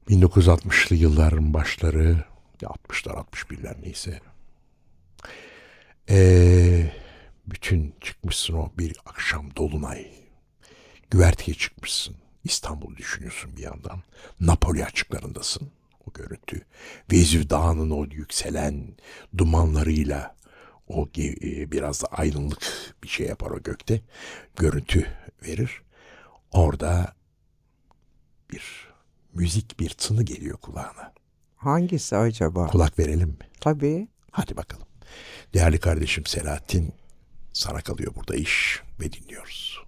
1960'lı 0.10 0.96
yılların 0.96 1.54
başları 1.54 2.24
ya 2.62 2.70
60'lar 2.70 3.24
61'ler 3.32 3.82
neyse. 3.82 4.20
Ee, 6.10 6.92
bütün 7.46 7.96
çıkmışsın 8.02 8.54
o 8.54 8.72
bir 8.78 8.98
akşam 9.06 9.56
dolunay. 9.56 10.08
Güverteye 11.10 11.54
çıkmışsın. 11.54 12.16
İstanbul 12.44 12.96
düşünüyorsun 12.96 13.58
bir 13.58 13.62
yandan. 13.62 14.04
Napoli 14.40 14.86
açıklarındasın. 14.86 15.72
O 16.08 16.14
görüntü. 16.14 16.66
Vezüv 17.12 17.50
Dağı'nın 17.50 17.90
o 17.90 18.06
yükselen 18.06 18.96
dumanlarıyla 19.38 20.36
o 20.88 21.10
e, 21.18 21.72
biraz 21.72 22.04
da 22.04 22.08
aydınlık 22.08 22.96
bir 23.04 23.08
şey 23.08 23.28
yapar 23.28 23.52
o 23.52 23.64
gökte. 23.64 24.02
Görüntü 24.56 25.08
verir. 25.44 25.82
Orada 26.52 27.14
bir 28.52 28.88
müzik 29.34 29.80
bir 29.80 29.90
tını 29.90 30.24
geliyor 30.24 30.58
kulağına. 30.58 31.14
Hangisi 31.56 32.18
acaba? 32.18 32.68
Kulak 32.68 33.00
verelim 33.00 33.30
mi? 33.30 33.50
Tabii. 33.62 34.08
Hadi 34.32 34.58
bakalım. 34.58 34.89
Değerli 35.54 35.80
kardeşim 35.80 36.26
Selahattin 36.26 36.94
sana 37.54 37.82
kalıyor 37.82 38.16
burada 38.16 38.36
iş 38.36 38.82
ve 39.00 39.12
dinliyoruz. 39.12 39.80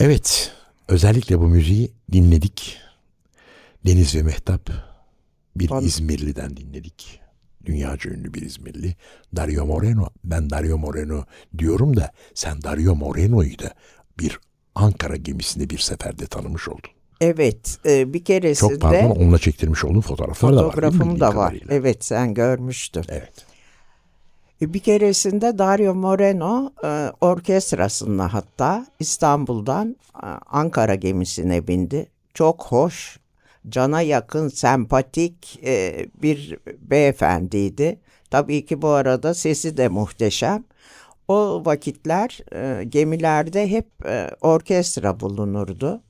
Evet, 0.00 0.52
özellikle 0.88 1.38
bu 1.38 1.48
müziği 1.48 1.92
dinledik. 2.12 2.78
Deniz 3.86 4.14
ve 4.14 4.22
Mehtap 4.22 4.70
bir 5.56 5.68
Tabii. 5.68 5.84
İzmirli'den 5.84 6.56
dinledik. 6.56 7.20
Dünyaca 7.64 8.10
ünlü 8.10 8.34
bir 8.34 8.42
İzmirli. 8.42 8.94
Dario 9.36 9.66
Moreno. 9.66 10.08
Ben 10.24 10.50
Dario 10.50 10.78
Moreno 10.78 11.24
diyorum 11.58 11.96
da 11.96 12.12
sen 12.34 12.62
Dario 12.62 12.94
Moreno'yu 12.94 13.58
da 13.58 13.74
bir 14.18 14.38
Ankara 14.74 15.16
gemisinde 15.16 15.70
bir 15.70 15.78
seferde 15.78 16.26
tanımış 16.26 16.68
oldun. 16.68 16.90
Evet 17.20 17.78
e, 17.86 18.12
bir 18.14 18.24
keresinde 18.24 18.72
Çok 18.72 18.80
pardon 18.80 19.10
onunla 19.10 19.38
çektirmiş 19.38 19.84
olduğun 19.84 20.00
fotoğraflar 20.00 20.52
da 20.52 20.56
var. 20.56 20.70
fotoğrafım 20.70 21.20
da 21.20 21.36
var. 21.36 21.50
kadarıyla? 21.50 21.74
Evet 21.74 22.04
sen 22.04 22.34
görmüştün. 22.34 23.04
Evet. 23.08 23.47
E, 24.62 24.74
Bir 24.74 24.80
keresinde 24.80 25.58
Dario 25.58 25.94
Moreno 25.94 26.72
e, 26.84 27.12
orkestrasında 27.20 28.34
hatta 28.34 28.86
İstanbul'dan 28.98 29.96
e, 30.22 30.26
Ankara 30.46 30.94
gemisine 30.94 31.66
bindi. 31.68 32.06
Çok 32.34 32.64
hoş, 32.64 33.18
cana 33.68 34.00
yakın, 34.02 34.48
sempatik 34.48 35.60
e, 35.64 36.06
bir 36.22 36.58
beyefendiydi. 36.78 38.00
Tabii 38.30 38.66
ki 38.66 38.82
bu 38.82 38.88
arada 38.88 39.34
sesi 39.34 39.76
de 39.76 39.88
muhteşem. 39.88 40.64
O 41.28 41.62
vakitler 41.64 42.40
gemilerde 42.88 43.70
hep 43.70 43.86
orkestra 44.40 45.20
bulunurdu. 45.20 46.02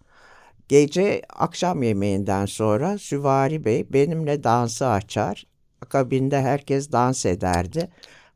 Gece 0.69 1.23
akşam 1.37 1.83
yemeğinden 1.83 2.47
sonra 2.47 2.99
Süvari 2.99 3.65
Bey 3.65 3.87
benimle 3.93 4.45
dansı 4.45 4.89
açar. 4.89 5.47
Akabinde 5.83 6.41
herkes 6.43 6.93
dans 6.93 7.27
ederdi. 7.27 7.89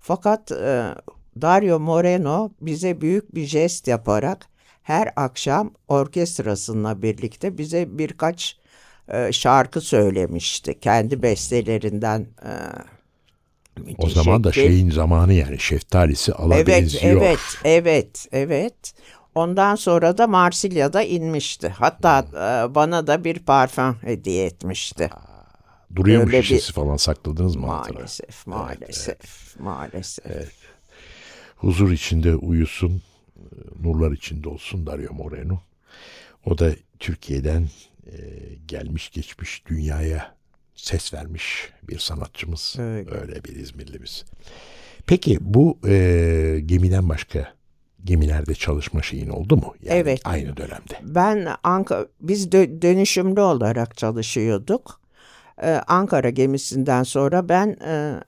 Fakat 0.02 0.52
e, 0.52 0.94
Dario 1.40 1.80
Moreno 1.80 2.50
bize 2.60 3.00
büyük 3.00 3.34
bir 3.34 3.44
jest 3.46 3.88
yaparak 3.88 4.46
her 4.82 5.12
akşam 5.16 5.70
orkestrasıyla 5.88 7.02
birlikte 7.02 7.58
bize 7.58 7.98
birkaç 7.98 8.56
e, 9.08 9.32
şarkı 9.32 9.80
söylemişti. 9.80 10.80
Kendi 10.80 11.22
bestelerinden. 11.22 12.26
E, 12.44 12.50
O 13.98 14.08
zaman 14.08 14.44
da 14.44 14.52
şeyin 14.52 14.90
zamanı 14.90 15.32
yani 15.32 15.58
şeftalisi 15.58 16.32
ala 16.32 16.54
Evet, 16.54 16.68
benziyor. 16.68 17.20
evet, 17.22 17.38
evet, 17.64 18.26
evet. 18.32 18.94
Ondan 19.34 19.74
sonra 19.74 20.18
da 20.18 20.26
Marsilya'da 20.26 21.02
inmişti. 21.02 21.68
Hatta 21.68 22.18
e, 22.32 22.74
bana 22.74 23.06
da 23.06 23.24
bir 23.24 23.38
parfüm 23.38 23.94
hediye 24.02 24.46
etmişti. 24.46 25.10
Duruyor 25.96 26.22
mu 26.22 26.26
Öyle 26.26 26.42
bir- 26.42 26.72
falan 26.74 26.96
sakladınız 26.96 27.56
mı 27.56 27.66
hatıra? 27.66 27.98
Maalesef, 28.46 29.51
maalesef, 29.62 30.24
maalesef. 30.26 30.52
Huzur 31.56 31.90
içinde 31.90 32.34
uyusun, 32.34 33.02
nurlar 33.82 34.12
içinde 34.12 34.48
olsun 34.48 34.86
Dario 34.86 35.14
Moreno. 35.14 35.58
O 36.46 36.58
da 36.58 36.70
Türkiye'den 36.98 37.68
e, 38.06 38.18
gelmiş 38.66 39.10
geçmiş 39.10 39.66
dünyaya 39.66 40.34
ses 40.74 41.14
vermiş 41.14 41.68
bir 41.88 41.98
sanatçımız. 41.98 42.76
Öyle. 42.78 43.10
Öyle 43.10 43.44
bir 43.44 43.56
İzmirlimiz. 43.56 44.24
Peki 45.06 45.38
bu 45.40 45.78
e, 45.86 46.60
gemiden 46.66 47.08
başka 47.08 47.54
gemilerde 48.04 48.54
çalışma 48.54 49.02
şeyin 49.02 49.28
oldu 49.28 49.56
mu? 49.56 49.74
Yani 49.82 49.98
Evet. 49.98 50.20
Aynı 50.24 50.56
dönemde. 50.56 50.94
Ben 51.02 51.48
Ankara, 51.62 52.06
biz 52.20 52.46
dö- 52.48 52.82
dönüşümlü 52.82 53.40
olarak 53.40 53.96
çalışıyorduk. 53.96 55.00
Ee, 55.62 55.70
Ankara 55.86 56.30
gemisinden 56.30 57.02
sonra 57.02 57.48
ben 57.48 57.76
e, 57.84 58.20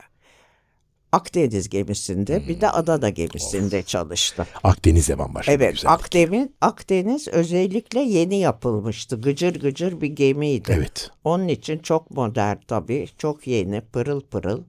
Akdeniz 1.15 1.69
gemisinde 1.69 2.49
bir 2.49 2.61
de 2.61 2.71
Adana 2.71 3.09
gemisinde 3.09 3.83
çalıştım. 3.83 4.47
Akdeniz'de 4.65 5.19
bambaşka 5.19 5.53
bir 5.53 5.57
Evet, 5.59 5.73
güzellik. 5.73 5.91
Akdeniz, 5.95 6.49
Akdeniz 6.61 7.29
özellikle 7.29 8.01
yeni 8.01 8.37
yapılmıştı. 8.37 9.21
Gıcır 9.21 9.61
gıcır 9.61 10.01
bir 10.01 10.07
gemiydi. 10.07 10.73
Evet. 10.77 11.11
Onun 11.25 11.49
için 11.49 11.79
çok 11.79 12.11
modern 12.11 12.57
tabii, 12.69 13.07
çok 13.19 13.47
yeni, 13.47 13.81
pırıl 13.81 14.21
pırıl. 14.21 14.63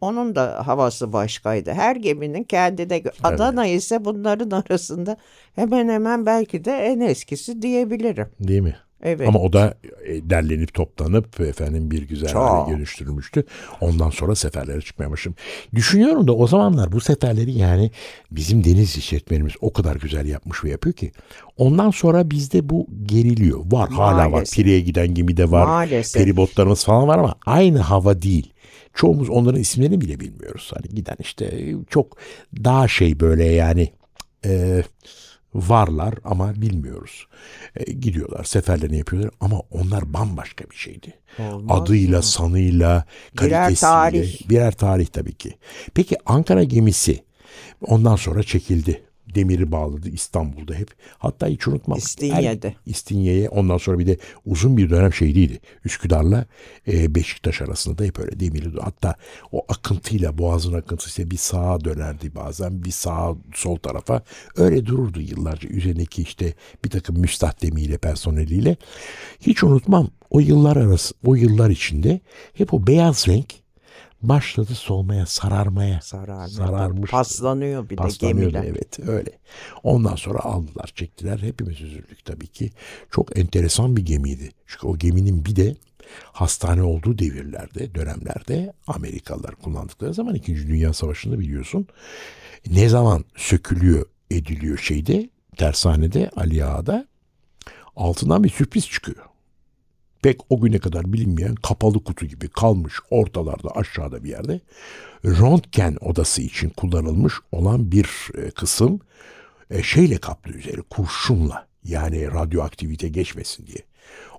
Onun 0.00 0.34
da 0.34 0.66
havası 0.66 1.12
başkaydı. 1.12 1.72
Her 1.72 1.96
geminin 1.96 2.44
kendine 2.44 2.98
gö- 2.98 3.12
Adana 3.22 3.66
ise 3.66 4.04
bunların 4.04 4.50
arasında 4.50 5.16
hemen 5.54 5.88
hemen 5.88 6.26
belki 6.26 6.64
de 6.64 6.72
en 6.72 7.00
eskisi 7.00 7.62
diyebilirim. 7.62 8.28
Değil 8.40 8.60
mi? 8.60 8.76
Evet. 9.04 9.28
Ama 9.28 9.38
o 9.38 9.52
da 9.52 9.74
e, 10.04 10.30
derlenip 10.30 10.74
toplanıp 10.74 11.40
efendim 11.40 11.90
bir 11.90 12.02
güzel 12.02 12.28
Çok. 12.28 12.42
hale. 12.42 12.86
Ondan 13.80 14.10
sonra 14.10 14.34
seferlere 14.34 14.80
çıkmaya 14.80 15.10
başladım. 15.10 15.36
Düşünüyorum 15.74 16.28
da 16.28 16.32
o 16.36 16.46
zamanlar 16.46 16.92
bu 16.92 17.00
seferleri 17.00 17.52
yani 17.52 17.90
bizim 18.30 18.64
deniz 18.64 18.96
işletmenimiz 18.96 19.52
o 19.60 19.72
kadar 19.72 19.96
güzel 19.96 20.26
yapmış 20.26 20.64
ve 20.64 20.70
yapıyor 20.70 20.94
ki. 20.94 21.12
Ondan 21.56 21.90
sonra 21.90 22.30
bizde 22.30 22.68
bu 22.68 22.86
geriliyor. 23.02 23.60
Var 23.64 23.90
hala 23.90 24.18
var. 24.18 24.28
Maalesef. 24.28 24.56
Pire'ye 24.56 24.80
giden 24.80 25.14
gemi 25.14 25.36
de 25.36 25.50
var. 25.50 25.66
Maalesef. 25.66 26.22
Feribotlarımız 26.22 26.84
falan 26.84 27.08
var 27.08 27.18
ama 27.18 27.34
aynı 27.46 27.78
hava 27.78 28.22
değil. 28.22 28.52
Çoğumuz 28.94 29.30
onların 29.30 29.60
isimlerini 29.60 30.00
bile 30.00 30.20
bilmiyoruz. 30.20 30.72
Hani 30.74 30.94
giden 30.94 31.16
işte 31.20 31.74
çok 31.90 32.16
daha 32.64 32.88
şey 32.88 33.20
böyle 33.20 33.44
yani 33.44 33.92
e, 34.44 34.82
varlar 35.54 36.14
ama 36.24 36.54
bilmiyoruz. 36.60 37.26
E, 37.76 37.92
gidiyorlar 37.92 38.44
seferlerini 38.44 38.98
yapıyorlar 38.98 39.30
ama 39.40 39.60
onlar 39.70 40.12
bambaşka 40.12 40.64
bir 40.70 40.76
şeydi. 40.76 41.14
Olmaz 41.38 41.80
Adıyla, 41.80 42.22
sanıyla, 42.22 43.04
Birer 43.42 43.50
kalitesiyle. 43.50 43.90
tarih. 43.90 44.48
Birer 44.48 44.72
tarih 44.72 45.06
tabii 45.06 45.34
ki. 45.34 45.54
Peki 45.94 46.16
Ankara 46.26 46.64
gemisi 46.64 47.24
ondan 47.86 48.16
sonra 48.16 48.42
çekildi. 48.42 49.02
Demiri 49.34 49.72
bağladı 49.72 50.08
İstanbul'da 50.08 50.74
hep. 50.74 50.90
Hatta 51.18 51.46
hiç 51.46 51.68
unutmam. 51.68 51.98
İstinye'de. 51.98 52.68
Her- 52.68 52.76
İstinye'ye 52.86 53.48
ondan 53.48 53.78
sonra 53.78 53.98
bir 53.98 54.06
de 54.06 54.16
uzun 54.46 54.76
bir 54.76 54.90
dönem 54.90 55.12
şeyliydi. 55.12 55.60
Üsküdar'la 55.84 56.46
e, 56.88 57.14
Beşiktaş 57.14 57.62
arasında 57.62 57.98
da 57.98 58.04
hep 58.04 58.18
öyle 58.18 58.40
demirli. 58.40 58.80
Hatta 58.80 59.14
o 59.52 59.64
akıntıyla 59.68 60.38
boğazın 60.38 60.72
akıntısı 60.72 61.30
bir 61.30 61.36
sağa 61.36 61.84
dönerdi 61.84 62.34
bazen 62.34 62.84
bir 62.84 62.90
sağa 62.90 63.34
sol 63.54 63.76
tarafa. 63.76 64.22
Öyle 64.56 64.86
dururdu 64.86 65.20
yıllarca 65.20 65.68
üzerindeki 65.68 66.22
işte 66.22 66.54
bir 66.84 66.90
takım 66.90 67.18
müstahdemiyle 67.18 67.98
personeliyle. 67.98 68.76
Hiç 69.40 69.64
unutmam 69.64 70.10
o 70.30 70.40
yıllar 70.40 70.76
arası 70.76 71.14
o 71.26 71.34
yıllar 71.34 71.70
içinde 71.70 72.20
hep 72.54 72.74
o 72.74 72.86
beyaz 72.86 73.28
renk 73.28 73.63
başladı 74.28 74.74
solmaya 74.74 75.26
sararmaya. 75.26 76.00
Sararmaya. 76.00 76.48
Sararmış. 76.48 77.10
Paslanıyor 77.10 77.90
bir 77.90 77.98
de 77.98 78.08
gemiler. 78.18 78.64
evet 78.64 79.08
öyle. 79.08 79.30
Ondan 79.82 80.16
sonra 80.16 80.38
aldılar 80.38 80.92
çektiler. 80.94 81.38
Hepimiz 81.38 81.80
üzüldük 81.80 82.24
tabii 82.24 82.46
ki. 82.46 82.70
Çok 83.10 83.38
enteresan 83.38 83.96
bir 83.96 84.06
gemiydi. 84.06 84.50
Çünkü 84.66 84.86
o 84.86 84.98
geminin 84.98 85.44
bir 85.44 85.56
de 85.56 85.76
hastane 86.22 86.82
olduğu 86.82 87.18
devirlerde, 87.18 87.94
dönemlerde 87.94 88.72
Amerikalılar 88.86 89.54
kullandıkları 89.54 90.14
zaman 90.14 90.34
2. 90.34 90.68
Dünya 90.68 90.92
Savaşı'nda 90.92 91.38
biliyorsun 91.38 91.86
ne 92.70 92.88
zaman 92.88 93.24
sökülüyor 93.36 94.06
ediliyor 94.30 94.78
şeyde 94.78 95.30
tersanede 95.56 96.30
Ali 96.36 96.64
Ağa'da 96.64 97.06
altından 97.96 98.44
bir 98.44 98.50
sürpriz 98.50 98.88
çıkıyor. 98.88 99.24
Pek 100.24 100.40
o 100.50 100.60
güne 100.60 100.78
kadar 100.78 101.12
bilinmeyen 101.12 101.54
kapalı 101.54 102.04
kutu 102.04 102.26
gibi 102.26 102.48
kalmış 102.48 102.94
ortalarda 103.10 103.70
aşağıda 103.70 104.24
bir 104.24 104.28
yerde 104.28 104.60
röntgen 105.24 105.96
odası 106.00 106.42
için 106.42 106.68
kullanılmış 106.68 107.34
olan 107.52 107.92
bir 107.92 108.08
e, 108.34 108.50
kısım 108.50 109.00
e, 109.70 109.82
şeyle 109.82 110.18
kaplı 110.18 110.52
üzeri 110.52 110.82
kurşunla 110.82 111.66
yani 111.84 112.26
radyoaktivite 112.26 113.08
geçmesin 113.08 113.66
diye. 113.66 113.78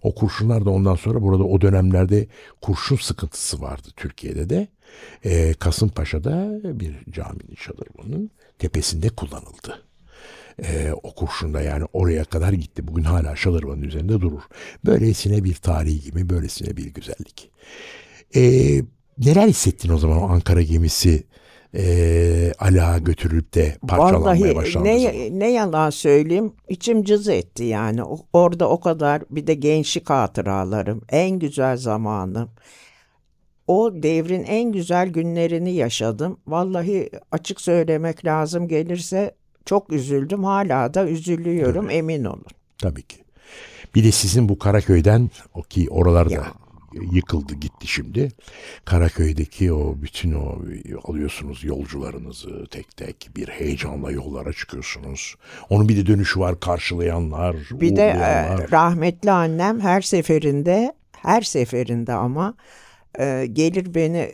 O 0.04 0.16
kurşunlar 0.16 0.66
da 0.66 0.70
ondan 0.70 0.96
sonra 0.96 1.22
burada 1.22 1.44
o 1.44 1.62
dönemlerde 1.62 2.28
kurşun 2.62 2.96
sıkıntısı 2.96 3.62
vardı 3.62 3.88
Türkiye'de 3.96 4.50
de. 4.50 4.68
E, 5.24 5.54
Kasımpaşa'da 5.54 6.60
bir 6.80 6.96
caminin 7.12 7.56
şadırvanın 7.58 8.32
tepesinde 8.60 9.10
kullanıldı. 9.10 9.84
E, 10.64 10.92
o 11.04 11.16
kurşunda 11.16 11.62
yani 11.62 11.86
oraya 11.94 12.24
kadar 12.24 12.54
gitti. 12.54 12.88
Bugün 12.88 13.04
hala 13.04 13.36
şadırvanın 13.36 13.82
üzerinde 13.82 14.22
durur. 14.22 14.42
Böylesine 14.86 15.44
bir 15.44 15.56
tarihi 15.56 16.02
gibi, 16.02 16.30
böylesine 16.30 16.78
bir 16.78 16.94
güzellik. 16.94 17.52
E, 18.36 18.42
neler 19.18 19.48
hissettin 19.48 19.90
o 19.90 19.98
zaman 19.98 20.22
o 20.22 20.30
Ankara 20.30 20.62
gemisi 20.62 21.24
e, 21.78 22.54
Ala 22.60 22.98
götürülüp 22.98 23.54
de 23.54 23.78
parçalanmaya 23.88 24.42
Vallahi 24.42 24.56
başlandığı 24.56 25.00
zaman? 25.00 25.14
ne, 25.14 25.40
ne 25.40 25.52
yalan 25.52 25.90
söyleyeyim 25.90 26.54
içim 26.70 27.04
cız 27.04 27.28
etti 27.28 27.64
yani. 27.64 28.02
Orada 28.34 28.70
o 28.70 28.80
kadar 28.80 29.24
bir 29.30 29.48
de 29.48 29.54
gençlik 29.54 30.10
hatıralarım. 30.10 31.02
En 31.10 31.40
güzel 31.40 31.78
zamanım. 31.78 32.50
O 33.68 33.92
devrin 33.94 34.44
en 34.44 34.72
güzel 34.72 35.10
günlerini 35.10 35.74
yaşadım. 35.74 36.40
Vallahi 36.48 37.10
açık 37.32 37.62
söylemek 37.62 38.26
lazım 38.26 38.68
gelirse 38.68 39.36
çok 39.66 39.92
üzüldüm. 39.94 40.44
Hala 40.44 40.94
da 40.94 41.08
üzülüyorum 41.10 41.90
emin 41.90 42.24
olun. 42.26 42.46
Tabii 42.78 43.02
ki. 43.04 43.18
Bir 43.96 44.04
de 44.04 44.12
sizin 44.12 44.50
bu 44.50 44.60
Karaköy'den 44.60 45.30
o 45.54 45.62
ki 45.62 45.88
oralarda 45.90 46.34
Ya. 46.34 46.46
yıkıldı 47.12 47.56
gitti 47.56 47.88
şimdi. 47.88 48.32
Karaköy'deki 48.86 49.74
o 49.74 49.96
bütün 50.02 50.32
o 50.34 50.56
alıyorsunuz 51.04 51.64
yolcularınızı 51.64 52.66
tek 52.72 52.98
tek 52.98 53.30
bir 53.36 53.48
heyecanla 53.48 54.12
yollara 54.12 54.54
çıkıyorsunuz. 54.54 55.36
Onun 55.70 55.90
bir 55.90 55.98
de 55.98 56.06
dönüşü 56.06 56.40
var 56.40 56.60
karşılayanlar, 56.60 57.56
Bir 57.72 57.96
de 57.96 58.02
e, 58.02 58.58
rahmetli 58.72 59.32
annem 59.32 59.80
her 59.80 60.02
seferinde 60.02 60.94
her 61.22 61.42
seferinde 61.42 62.14
ama 62.14 62.54
e, 63.20 63.46
gelir 63.54 63.94
beni 63.96 64.32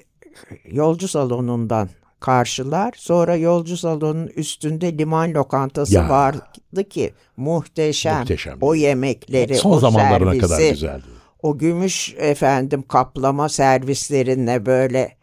yolcu 0.72 1.08
salonundan 1.08 1.89
karşılar. 2.22 2.94
Sonra 2.98 3.36
yolcu 3.36 3.78
salonunun 3.78 4.28
üstünde 4.28 4.98
liman 4.98 5.34
lokantası 5.34 5.94
Ya. 5.96 6.10
vardı 6.10 6.90
ki 6.90 7.14
muhteşem. 7.38 8.20
Muhteşem. 8.20 8.58
O 8.62 8.76
yemekleri, 8.76 9.56
Son 9.56 9.72
o 9.72 9.80
zamanlarına 9.80 10.32
servisi, 10.32 10.48
kadar 10.48 10.70
güzeldi. 10.70 11.04
o 11.42 11.58
gümüş 11.58 12.16
efendim 12.18 12.84
kaplama 12.88 13.50
servislerinle 13.50 14.66
böyle 14.66 15.18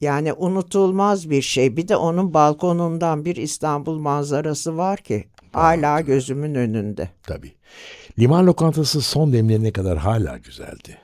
yani 0.00 0.32
unutulmaz 0.32 1.30
bir 1.30 1.42
şey. 1.42 1.76
Bir 1.76 1.88
de 1.88 1.96
onun 1.96 2.34
balkonundan 2.34 3.24
bir 3.24 3.36
İstanbul 3.36 3.98
manzarası 3.98 4.76
var 4.76 4.98
ki 4.98 5.24
hala 5.52 6.00
gözümün 6.00 6.54
önünde. 6.54 7.08
Tabii. 7.22 7.52
Liman 8.18 8.46
lokantası 8.46 9.00
son 9.02 9.32
demlerine 9.32 9.72
kadar 9.72 9.98
hala 9.98 10.38
güzeldi. 10.38 10.98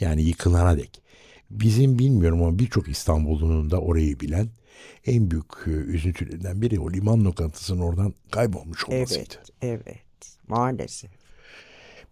Yani 0.00 0.22
yıkılana 0.22 0.76
dek. 0.76 1.02
Bizim 1.50 1.98
bilmiyorum 1.98 2.42
ama 2.42 2.58
birçok 2.58 2.88
İstanbul'un 2.88 3.70
da 3.70 3.80
orayı 3.80 4.20
bilen 4.20 4.48
en 5.06 5.30
büyük 5.30 5.46
e, 5.66 5.70
üzüntülerinden 5.70 6.62
biri 6.62 6.80
o 6.80 6.90
liman 6.90 7.24
lokantasının 7.24 7.80
oradan 7.80 8.14
kaybolmuş 8.30 8.88
olmasıydı. 8.88 9.34
Evet, 9.62 9.86
evet. 9.86 10.36
Maalesef. 10.48 11.10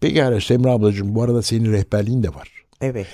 Peki 0.00 0.24
Araç 0.24 0.44
Semra 0.44 0.70
ablacığım 0.70 1.14
bu 1.14 1.22
arada 1.22 1.42
senin 1.42 1.72
rehberliğin 1.72 2.22
de 2.22 2.34
var. 2.34 2.64
Evet. 2.80 3.06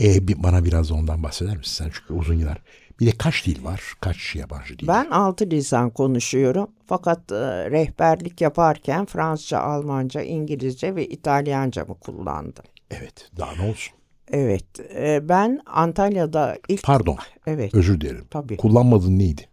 E, 0.00 0.28
bir, 0.28 0.42
bana 0.42 0.64
biraz 0.64 0.90
da 0.90 0.94
ondan 0.94 1.22
bahseder 1.22 1.56
misin 1.56 1.84
sen 1.84 1.90
çünkü 1.94 2.14
uzun 2.14 2.34
yıllar. 2.34 2.62
Bir 3.00 3.06
de 3.06 3.10
kaç 3.18 3.46
dil 3.46 3.64
var? 3.64 3.82
Kaç 4.00 4.36
yabancı 4.36 4.78
dil? 4.78 4.88
Ben 4.88 5.10
altı 5.10 5.50
lisan 5.50 5.90
konuşuyorum. 5.90 6.70
Fakat 6.86 7.32
e, 7.32 7.70
rehberlik 7.70 8.40
yaparken 8.40 9.06
Fransızca, 9.06 9.58
Almanca, 9.58 10.22
İngilizce 10.22 10.96
ve 10.96 11.06
İtalyanca 11.06 11.84
mı 11.84 11.94
kullandım? 11.94 12.64
Evet 12.90 13.30
daha 13.38 13.56
ne 13.56 13.70
olsun. 13.70 13.94
Evet. 14.32 14.80
e, 14.94 15.28
ben 15.28 15.60
Antalya'da 15.66 16.56
ilk... 16.68 16.82
Pardon 16.82 17.16
Evet. 17.46 17.74
özür 17.74 18.00
dilerim. 18.00 18.24
Tabii. 18.30 18.56
Kullanmadığın 18.56 19.18
neydi? 19.18 19.48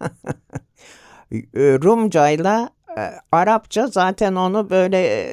e, 1.32 1.38
Rumcayla 1.54 2.70
e, 2.98 3.10
Arapça 3.32 3.86
zaten 3.86 4.34
onu 4.34 4.70
böyle 4.70 5.28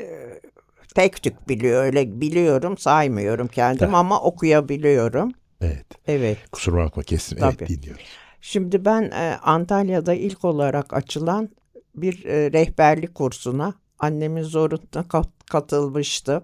tek 0.95 1.23
tük 1.23 1.49
biliyor. 1.49 1.83
Öyle 1.83 2.21
biliyorum 2.21 2.77
saymıyorum 2.77 3.47
kendim 3.47 3.79
Tabii. 3.87 3.95
ama 3.95 4.21
okuyabiliyorum. 4.21 5.31
Evet. 5.61 5.85
Evet. 6.07 6.37
Kusura 6.51 6.77
bakma 6.85 7.03
kestim. 7.03 7.37
Tabii. 7.37 7.55
Evet 7.59 7.69
dinliyoruz. 7.69 8.03
Şimdi 8.41 8.85
ben 8.85 9.11
Antalya'da 9.43 10.13
ilk 10.13 10.45
olarak 10.45 10.93
açılan 10.93 11.49
bir 11.95 12.23
rehberlik 12.25 13.15
kursuna 13.15 13.73
annemin 13.99 14.43
zorunda 14.43 15.03
kat- 15.07 15.45
katılmıştım. 15.51 16.43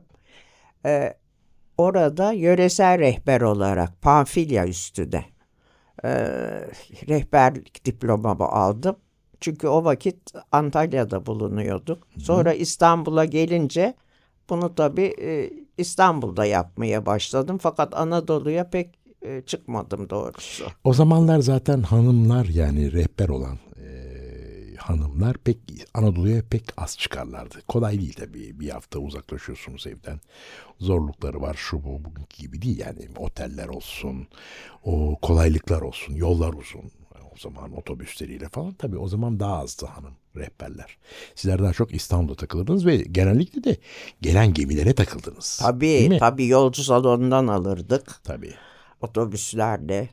E, 0.85 1.13
orada 1.81 2.31
yöresel 2.31 2.99
rehber 2.99 3.41
olarak 3.41 4.01
Pamfilya 4.01 4.67
üstüne 4.67 5.25
e, 6.03 6.09
rehberlik 7.07 7.85
diplomamı 7.85 8.45
aldım. 8.45 8.95
Çünkü 9.39 9.67
o 9.67 9.83
vakit 9.83 10.33
Antalya'da 10.51 11.25
bulunuyorduk. 11.25 12.07
Sonra 12.17 12.53
İstanbul'a 12.53 13.25
gelince 13.25 13.93
bunu 14.49 14.75
tabii 14.75 15.15
e, 15.21 15.49
İstanbul'da 15.77 16.45
yapmaya 16.45 17.05
başladım. 17.05 17.57
Fakat 17.61 17.95
Anadolu'ya 17.95 18.69
pek 18.69 18.99
e, 19.21 19.41
çıkmadım 19.41 20.09
doğrusu. 20.09 20.65
O 20.83 20.93
zamanlar 20.93 21.39
zaten 21.39 21.81
hanımlar 21.81 22.45
yani 22.45 22.91
rehber 22.91 23.29
olan 23.29 23.57
e, 23.75 24.00
hanımlar 24.81 25.37
pek 25.37 25.57
Anadolu'ya 25.93 26.41
pek 26.49 26.63
az 26.77 26.97
çıkarlardı. 26.97 27.61
Kolay 27.67 27.99
değil 27.99 28.13
tabii. 28.13 28.59
Bir 28.59 28.69
hafta 28.69 28.99
uzaklaşıyorsunuz 28.99 29.87
evden. 29.87 30.19
Zorlukları 30.79 31.41
var 31.41 31.55
şu 31.57 31.83
bu 31.83 32.05
bugünkü 32.05 32.37
gibi 32.37 32.61
değil 32.61 32.79
yani. 32.79 33.07
Oteller 33.17 33.67
olsun, 33.67 34.27
o 34.83 35.17
kolaylıklar 35.21 35.81
olsun, 35.81 36.13
yollar 36.13 36.53
uzun. 36.53 36.91
O 37.35 37.37
zaman 37.37 37.77
otobüsleriyle 37.77 38.49
falan 38.49 38.73
tabii 38.73 38.97
o 38.97 39.07
zaman 39.07 39.39
daha 39.39 39.57
azdı 39.57 39.85
hanım 39.85 40.13
rehberler. 40.35 40.97
Sizler 41.35 41.63
daha 41.63 41.73
çok 41.73 41.93
İstanbul'da 41.93 42.35
takılırdınız 42.35 42.85
ve 42.85 42.97
genellikle 42.97 43.63
de 43.63 43.77
gelen 44.21 44.53
gemilere 44.53 44.93
takıldınız. 44.93 45.57
Tabii 45.61 46.17
tabii 46.19 46.47
yolcu 46.47 46.83
salonundan 46.83 47.47
alırdık 47.47 48.21
Tabii. 48.23 48.53
otobüslerle. 49.01 50.09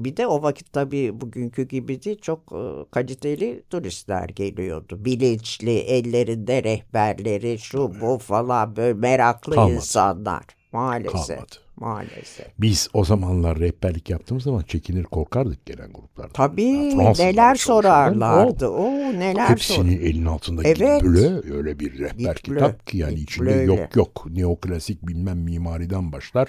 Bir 0.00 0.16
de 0.16 0.26
o 0.26 0.42
vakit 0.42 0.72
tabii 0.72 1.20
bugünkü 1.20 1.62
gibi 1.62 2.02
değil 2.02 2.20
çok 2.20 2.52
kaliteli 2.90 3.62
turistler 3.70 4.28
geliyordu. 4.28 5.04
Bilinçli, 5.04 5.78
ellerinde 5.78 6.64
rehberleri, 6.64 7.58
şu 7.58 8.00
bu 8.00 8.18
falan 8.18 8.76
böyle 8.76 8.94
meraklı 8.94 9.54
Kalmadı. 9.54 9.74
insanlar. 9.74 10.42
Maalesef. 10.72 11.26
Kalmadı. 11.26 11.56
Maalesef. 11.80 12.46
Biz 12.58 12.88
o 12.92 13.04
zamanlar 13.04 13.58
rehberlik 13.58 14.10
yaptığımız 14.10 14.42
zaman 14.44 14.62
çekinir 14.62 15.04
korkardık 15.04 15.66
gelen 15.66 15.92
gruplardan. 15.92 16.32
Tabii 16.32 16.62
Ya 16.62 16.90
Fransızlar 16.96 17.26
neler 17.32 17.54
sorarlardı. 17.54 18.68
O 18.68 18.90
neler 19.12 19.48
Hepsinin 19.48 19.96
sor. 19.96 20.02
elinin 20.04 20.26
altında 20.26 20.62
Evet. 20.64 21.02
Gible 21.02 21.54
öyle 21.56 21.78
bir 21.78 21.98
rehber 21.98 22.14
Gible, 22.16 22.34
kitap 22.54 22.86
ki 22.86 22.98
yani 22.98 23.10
Gible 23.14 23.22
içinde 23.22 23.54
öyle. 23.54 23.72
yok 23.72 23.96
yok 23.96 24.26
neoklasik 24.30 25.08
bilmem 25.08 25.38
mimariden 25.38 26.12
başlar. 26.12 26.48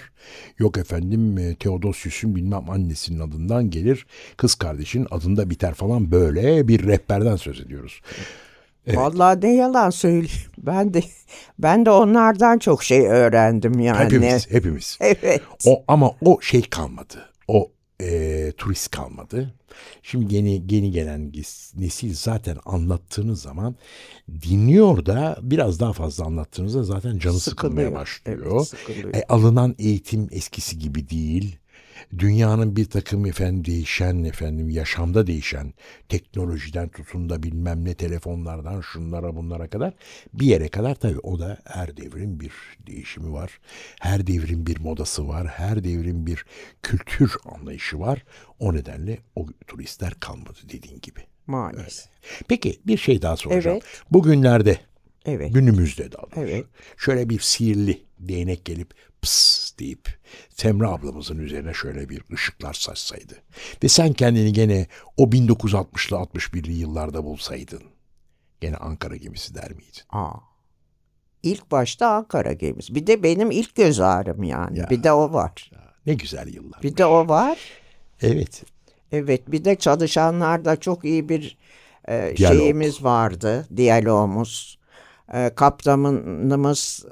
Yok 0.58 0.78
efendim 0.78 1.38
e, 1.38 1.54
Theodosius'un 1.54 2.34
bilmem 2.36 2.70
annesinin 2.70 3.20
adından 3.20 3.70
gelir. 3.70 4.06
Kız 4.36 4.54
kardeşin 4.54 5.06
adında 5.10 5.50
biter 5.50 5.74
falan 5.74 6.10
böyle 6.10 6.68
bir 6.68 6.86
rehberden 6.86 7.36
söz 7.36 7.60
ediyoruz. 7.60 8.00
Vallahi 8.88 9.40
ne 9.40 9.54
yalan 9.54 9.90
söyleyeyim. 9.90 10.42
Ben 10.58 10.94
de 10.94 11.02
ben 11.58 11.86
de 11.86 11.90
onlardan 11.90 12.58
çok 12.58 12.84
şey 12.84 13.06
öğrendim 13.06 13.80
yani. 13.80 14.04
Hepimiz 14.04 14.50
hepimiz. 14.50 14.98
Evet. 15.00 15.42
O 15.66 15.84
ama 15.88 16.10
o 16.24 16.40
şey 16.40 16.62
kalmadı. 16.62 17.30
O 17.48 17.70
e, 18.00 18.52
turist 18.56 18.90
kalmadı. 18.90 19.54
Şimdi 20.02 20.34
yeni 20.34 20.62
yeni 20.70 20.90
gelen 20.90 21.32
nesil 21.76 22.14
zaten 22.14 22.56
anlattığınız 22.64 23.42
zaman 23.42 23.76
dinliyor 24.42 25.06
da 25.06 25.38
biraz 25.42 25.80
daha 25.80 25.92
fazla 25.92 26.24
anlattığınızda 26.24 26.82
zaten 26.82 27.18
canı 27.18 27.40
sıkılmaya 27.40 27.86
Sıkılıyor. 27.86 28.00
başlıyor. 28.00 28.56
Evet, 28.56 28.68
sıkılıyor. 28.68 29.14
E, 29.14 29.24
alınan 29.28 29.74
eğitim 29.78 30.28
eskisi 30.30 30.78
gibi 30.78 31.10
değil. 31.10 31.58
Dünyanın 32.18 32.76
bir 32.76 32.84
takım 32.84 33.26
efendim 33.26 33.64
değişen 33.64 34.24
efendim 34.24 34.70
yaşamda 34.70 35.26
değişen 35.26 35.72
teknolojiden 36.08 36.88
tutun 36.88 37.30
da 37.30 37.42
bilmem 37.42 37.84
ne 37.84 37.94
telefonlardan 37.94 38.80
şunlara 38.80 39.36
bunlara 39.36 39.68
kadar 39.68 39.94
bir 40.32 40.46
yere 40.46 40.68
kadar 40.68 40.94
tabii 40.94 41.18
o 41.18 41.38
da 41.38 41.58
her 41.64 41.96
devrin 41.96 42.40
bir 42.40 42.52
değişimi 42.86 43.32
var. 43.32 43.60
Her 44.00 44.26
devrin 44.26 44.66
bir 44.66 44.80
modası 44.80 45.28
var. 45.28 45.46
Her 45.46 45.84
devrin 45.84 46.26
bir 46.26 46.44
kültür 46.82 47.32
anlayışı 47.44 48.00
var. 48.00 48.24
O 48.58 48.74
nedenle 48.74 49.18
o 49.36 49.46
turistler 49.66 50.14
kalmadı 50.20 50.58
dediğin 50.68 51.00
gibi. 51.00 51.20
Maalesef. 51.46 52.08
Peki 52.48 52.80
bir 52.86 52.98
şey 52.98 53.22
daha 53.22 53.36
soracağım. 53.36 53.78
Evet. 53.82 54.02
Bugünlerde 54.10 54.78
Evet. 55.26 55.54
günümüzde 55.54 56.12
daha 56.12 56.22
doğrusu. 56.22 56.40
Evet. 56.40 56.66
Şöyle 56.96 57.28
bir 57.28 57.40
sihirli 57.40 58.02
değnek 58.18 58.64
gelip 58.64 58.94
pıs 59.22 59.72
deyip 59.78 60.18
Semra 60.56 60.90
ablamızın 60.90 61.38
üzerine 61.38 61.74
şöyle 61.74 62.08
bir 62.08 62.22
ışıklar 62.32 62.72
saçsaydı. 62.74 63.34
Ve 63.84 63.88
sen 63.88 64.12
kendini 64.12 64.52
gene 64.52 64.86
o 65.16 65.24
1960'lı 65.24 66.16
61'li 66.16 66.72
yıllarda 66.72 67.24
bulsaydın. 67.24 67.82
Gene 68.60 68.76
Ankara 68.76 69.16
gemisi 69.16 69.54
der 69.54 69.70
miydin? 69.70 70.02
Aa. 70.10 70.32
İlk 71.42 71.70
başta 71.70 72.08
Ankara 72.08 72.52
gemisi. 72.52 72.94
Bir 72.94 73.06
de 73.06 73.22
benim 73.22 73.50
ilk 73.50 73.74
göz 73.74 74.00
ağrım 74.00 74.42
yani. 74.42 74.78
Ya. 74.78 74.90
Bir 74.90 75.02
de 75.02 75.12
o 75.12 75.32
var. 75.32 75.70
Ne 76.06 76.14
güzel 76.14 76.54
yıllar. 76.54 76.82
Bir 76.82 76.96
de 76.96 77.06
o 77.06 77.28
var. 77.28 77.58
Evet. 78.22 78.62
Evet 79.12 79.52
bir 79.52 79.64
de 79.64 79.76
çalışanlarda 79.76 80.76
çok 80.76 81.04
iyi 81.04 81.28
bir 81.28 81.58
e, 82.08 82.34
Diyalog. 82.36 82.58
şeyimiz 82.58 83.04
vardı. 83.04 83.66
Diyalogumuz. 83.76 84.78
E, 85.32 85.50
kaptanımız 85.54 87.04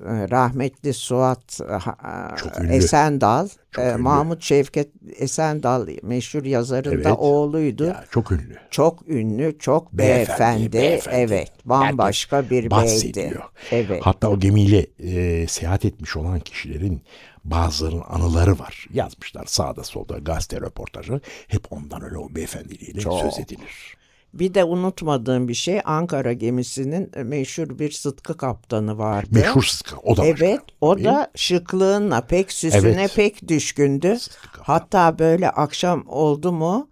e, 0.00 0.30
rahmetli 0.30 0.94
Suat 0.94 1.60
e, 1.60 2.72
e. 2.72 2.76
Esendal. 2.76 3.48
Çok 3.72 3.84
e, 3.84 3.88
ünlü. 3.88 3.96
Mahmut 3.96 4.42
Şevket 4.42 4.88
Esendal 5.18 5.88
meşhur 6.02 6.44
yazarın 6.44 6.92
Evet. 6.92 7.04
da 7.04 7.16
oğluydu. 7.16 7.84
Ya, 7.84 8.04
çok 8.10 8.32
ünlü. 8.32 8.56
Çok 8.70 9.08
ünlü, 9.08 9.58
çok 9.58 9.92
Beyefendi, 9.92 10.38
beyefendi. 10.38 10.72
beyefendi. 10.72 11.16
Evet, 11.16 11.52
bambaşka 11.64 12.44
bir 12.44 12.50
beydi. 12.50 12.70
bahsediyor. 12.70 13.42
Evet. 13.70 14.00
Hatta 14.02 14.28
o 14.30 14.38
gemiyle 14.38 14.86
e, 14.98 15.46
seyahat 15.46 15.84
etmiş 15.84 16.16
olan 16.16 16.40
kişilerin 16.40 17.02
bazılarının 17.44 18.02
anıları 18.08 18.58
var. 18.58 18.86
Yazmışlar 18.92 19.44
sağda 19.46 19.84
solda 19.84 20.18
gazete 20.18 20.60
röportajı. 20.60 21.20
Hep 21.48 21.72
ondan 21.72 22.04
öyle 22.04 22.18
o 22.18 22.34
beyefendiliğiyle 22.34 23.00
Çok. 23.00 23.20
söz 23.20 23.38
edilir. 23.38 23.96
Bir 24.38 24.54
de 24.54 24.64
unutmadığım 24.64 25.48
bir 25.48 25.54
şey 25.54 25.80
Ankara 25.84 26.32
gemisinin 26.32 27.10
e, 27.16 27.22
meşhur 27.22 27.78
bir 27.78 27.90
Sıtkı 27.90 28.36
kaptanı 28.36 28.98
vardı. 28.98 29.28
Meşhur 29.30 29.62
Sıtkı. 29.62 29.96
O 29.96 30.16
da 30.16 30.22
başka. 30.22 30.46
Evet, 30.46 30.60
o 30.80 30.96
Değil 30.96 31.06
da 31.06 31.30
şıklığınla 31.34 32.20
pek 32.20 32.52
süsüne 32.52 33.00
Evet. 33.00 33.16
pek 33.16 33.48
düşkündü. 33.48 34.16
Hatta 34.62 35.18
böyle 35.18 35.50
akşam 35.50 36.04
oldu 36.08 36.52
mu 36.52 36.90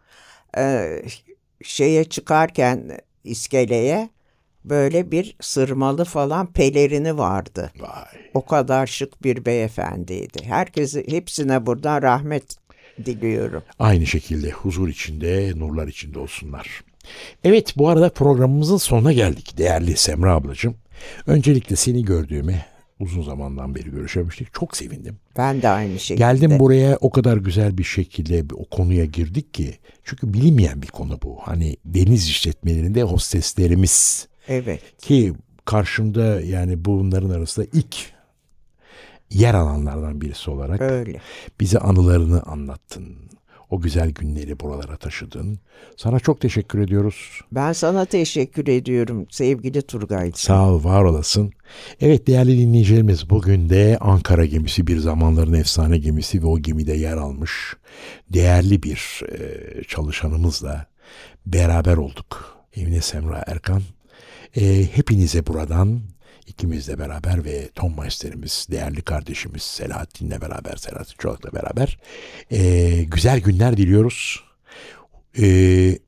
e, 0.58 0.88
şeye 1.62 2.04
çıkarken 2.04 2.98
iskeleye 3.24 4.10
böyle 4.64 5.10
bir 5.10 5.36
sırmalı 5.40 6.04
falan 6.04 6.52
pelerini 6.52 7.18
vardı. 7.18 7.72
Vay. 7.78 8.04
O 8.34 8.44
kadar 8.46 8.86
şık 8.86 9.22
bir 9.24 9.44
beyefendiydi. 9.44 10.44
Herkesi 10.44 11.04
hepsine 11.08 11.66
buradan 11.66 12.02
rahmet 12.02 12.56
diliyorum. 13.04 13.62
Aynı 13.78 14.06
şekilde 14.06 14.50
huzur 14.50 14.88
içinde, 14.88 15.52
nurlar 15.56 15.88
içinde 15.88 16.18
olsunlar. 16.18 16.84
Evet 17.44 17.74
bu 17.76 17.88
arada 17.88 18.08
programımızın 18.08 18.76
sonuna 18.76 19.12
geldik 19.12 19.58
değerli 19.58 19.96
Semra 19.96 20.34
ablacığım. 20.34 20.74
Öncelikle 21.26 21.76
seni 21.76 22.04
gördüğüme 22.04 22.66
uzun 23.00 23.22
zamandan 23.22 23.74
beri 23.74 23.90
görüşemiştik. 23.90 24.54
Çok 24.54 24.76
sevindim. 24.76 25.16
Ben 25.36 25.62
de 25.62 25.68
aynı 25.68 25.98
şekilde. 25.98 26.18
Geldim 26.18 26.58
buraya 26.58 26.96
o 27.00 27.10
kadar 27.10 27.36
güzel 27.36 27.78
bir 27.78 27.84
şekilde 27.84 28.54
o 28.54 28.64
konuya 28.64 29.04
girdik 29.04 29.54
ki. 29.54 29.74
Çünkü 30.04 30.34
bilinmeyen 30.34 30.82
bir 30.82 30.86
konu 30.86 31.18
bu. 31.22 31.38
Hani 31.42 31.76
deniz 31.84 32.28
işletmelerinde 32.28 33.02
hosteslerimiz 33.02 34.28
Evet. 34.48 34.80
ki 34.98 35.32
karşımda 35.64 36.40
yani 36.40 36.84
bunların 36.84 37.30
arasında 37.30 37.66
ilk 37.72 37.96
yer 39.30 39.54
alanlardan 39.54 40.20
birisi 40.20 40.50
olarak 40.50 40.80
Öyle. 40.80 41.20
bize 41.60 41.78
anılarını 41.78 42.42
anlattın. 42.42 43.16
O 43.70 43.80
güzel 43.80 44.10
günleri 44.10 44.60
buralara 44.60 44.96
taşıdın. 44.96 45.58
Sana 45.96 46.20
çok 46.20 46.40
teşekkür 46.40 46.78
ediyoruz. 46.78 47.40
Ben 47.52 47.72
sana 47.72 48.04
teşekkür 48.04 48.68
ediyorum 48.68 49.26
sevgili 49.30 49.82
Turgay. 49.82 50.32
Sağ 50.34 50.70
ol, 50.70 50.84
var 50.84 51.04
olasın. 51.04 51.52
Evet 52.00 52.26
değerli 52.26 52.58
dinleyicilerimiz 52.58 53.30
bugün 53.30 53.70
de 53.70 53.98
Ankara 54.00 54.44
gemisi 54.44 54.86
bir 54.86 54.98
zamanların 54.98 55.52
efsane 55.52 55.98
gemisi 55.98 56.42
ve 56.42 56.46
o 56.46 56.58
gemide 56.58 56.92
yer 56.92 57.16
almış 57.16 57.76
değerli 58.30 58.82
bir 58.82 59.20
e, 59.32 59.84
çalışanımızla 59.84 60.86
beraber 61.46 61.96
olduk. 61.96 62.58
Emine 62.76 63.00
Semra 63.00 63.44
Erkan. 63.46 63.82
E, 64.56 64.88
hepinize 64.92 65.46
buradan 65.46 66.00
ikimizle 66.46 66.98
beraber 66.98 67.44
ve 67.44 67.68
Tom 67.68 68.00
Meister'imiz, 68.00 68.66
değerli 68.70 69.02
kardeşimiz 69.02 69.62
Selahattin'le 69.62 70.40
beraber, 70.40 70.76
Selahattin 70.76 71.16
Çolak'la 71.18 71.52
beraber 71.52 71.98
e, 72.50 73.02
güzel 73.04 73.40
günler 73.40 73.76
diliyoruz. 73.76 74.44
E, 75.38 75.46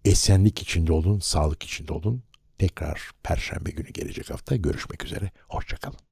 esenlik 0.04 0.62
içinde 0.62 0.92
olun, 0.92 1.20
sağlık 1.20 1.62
içinde 1.62 1.92
olun. 1.92 2.22
Tekrar 2.58 3.10
Perşembe 3.22 3.70
günü 3.70 3.88
gelecek 3.88 4.30
hafta 4.30 4.56
görüşmek 4.56 5.04
üzere. 5.04 5.30
Hoşçakalın. 5.48 6.05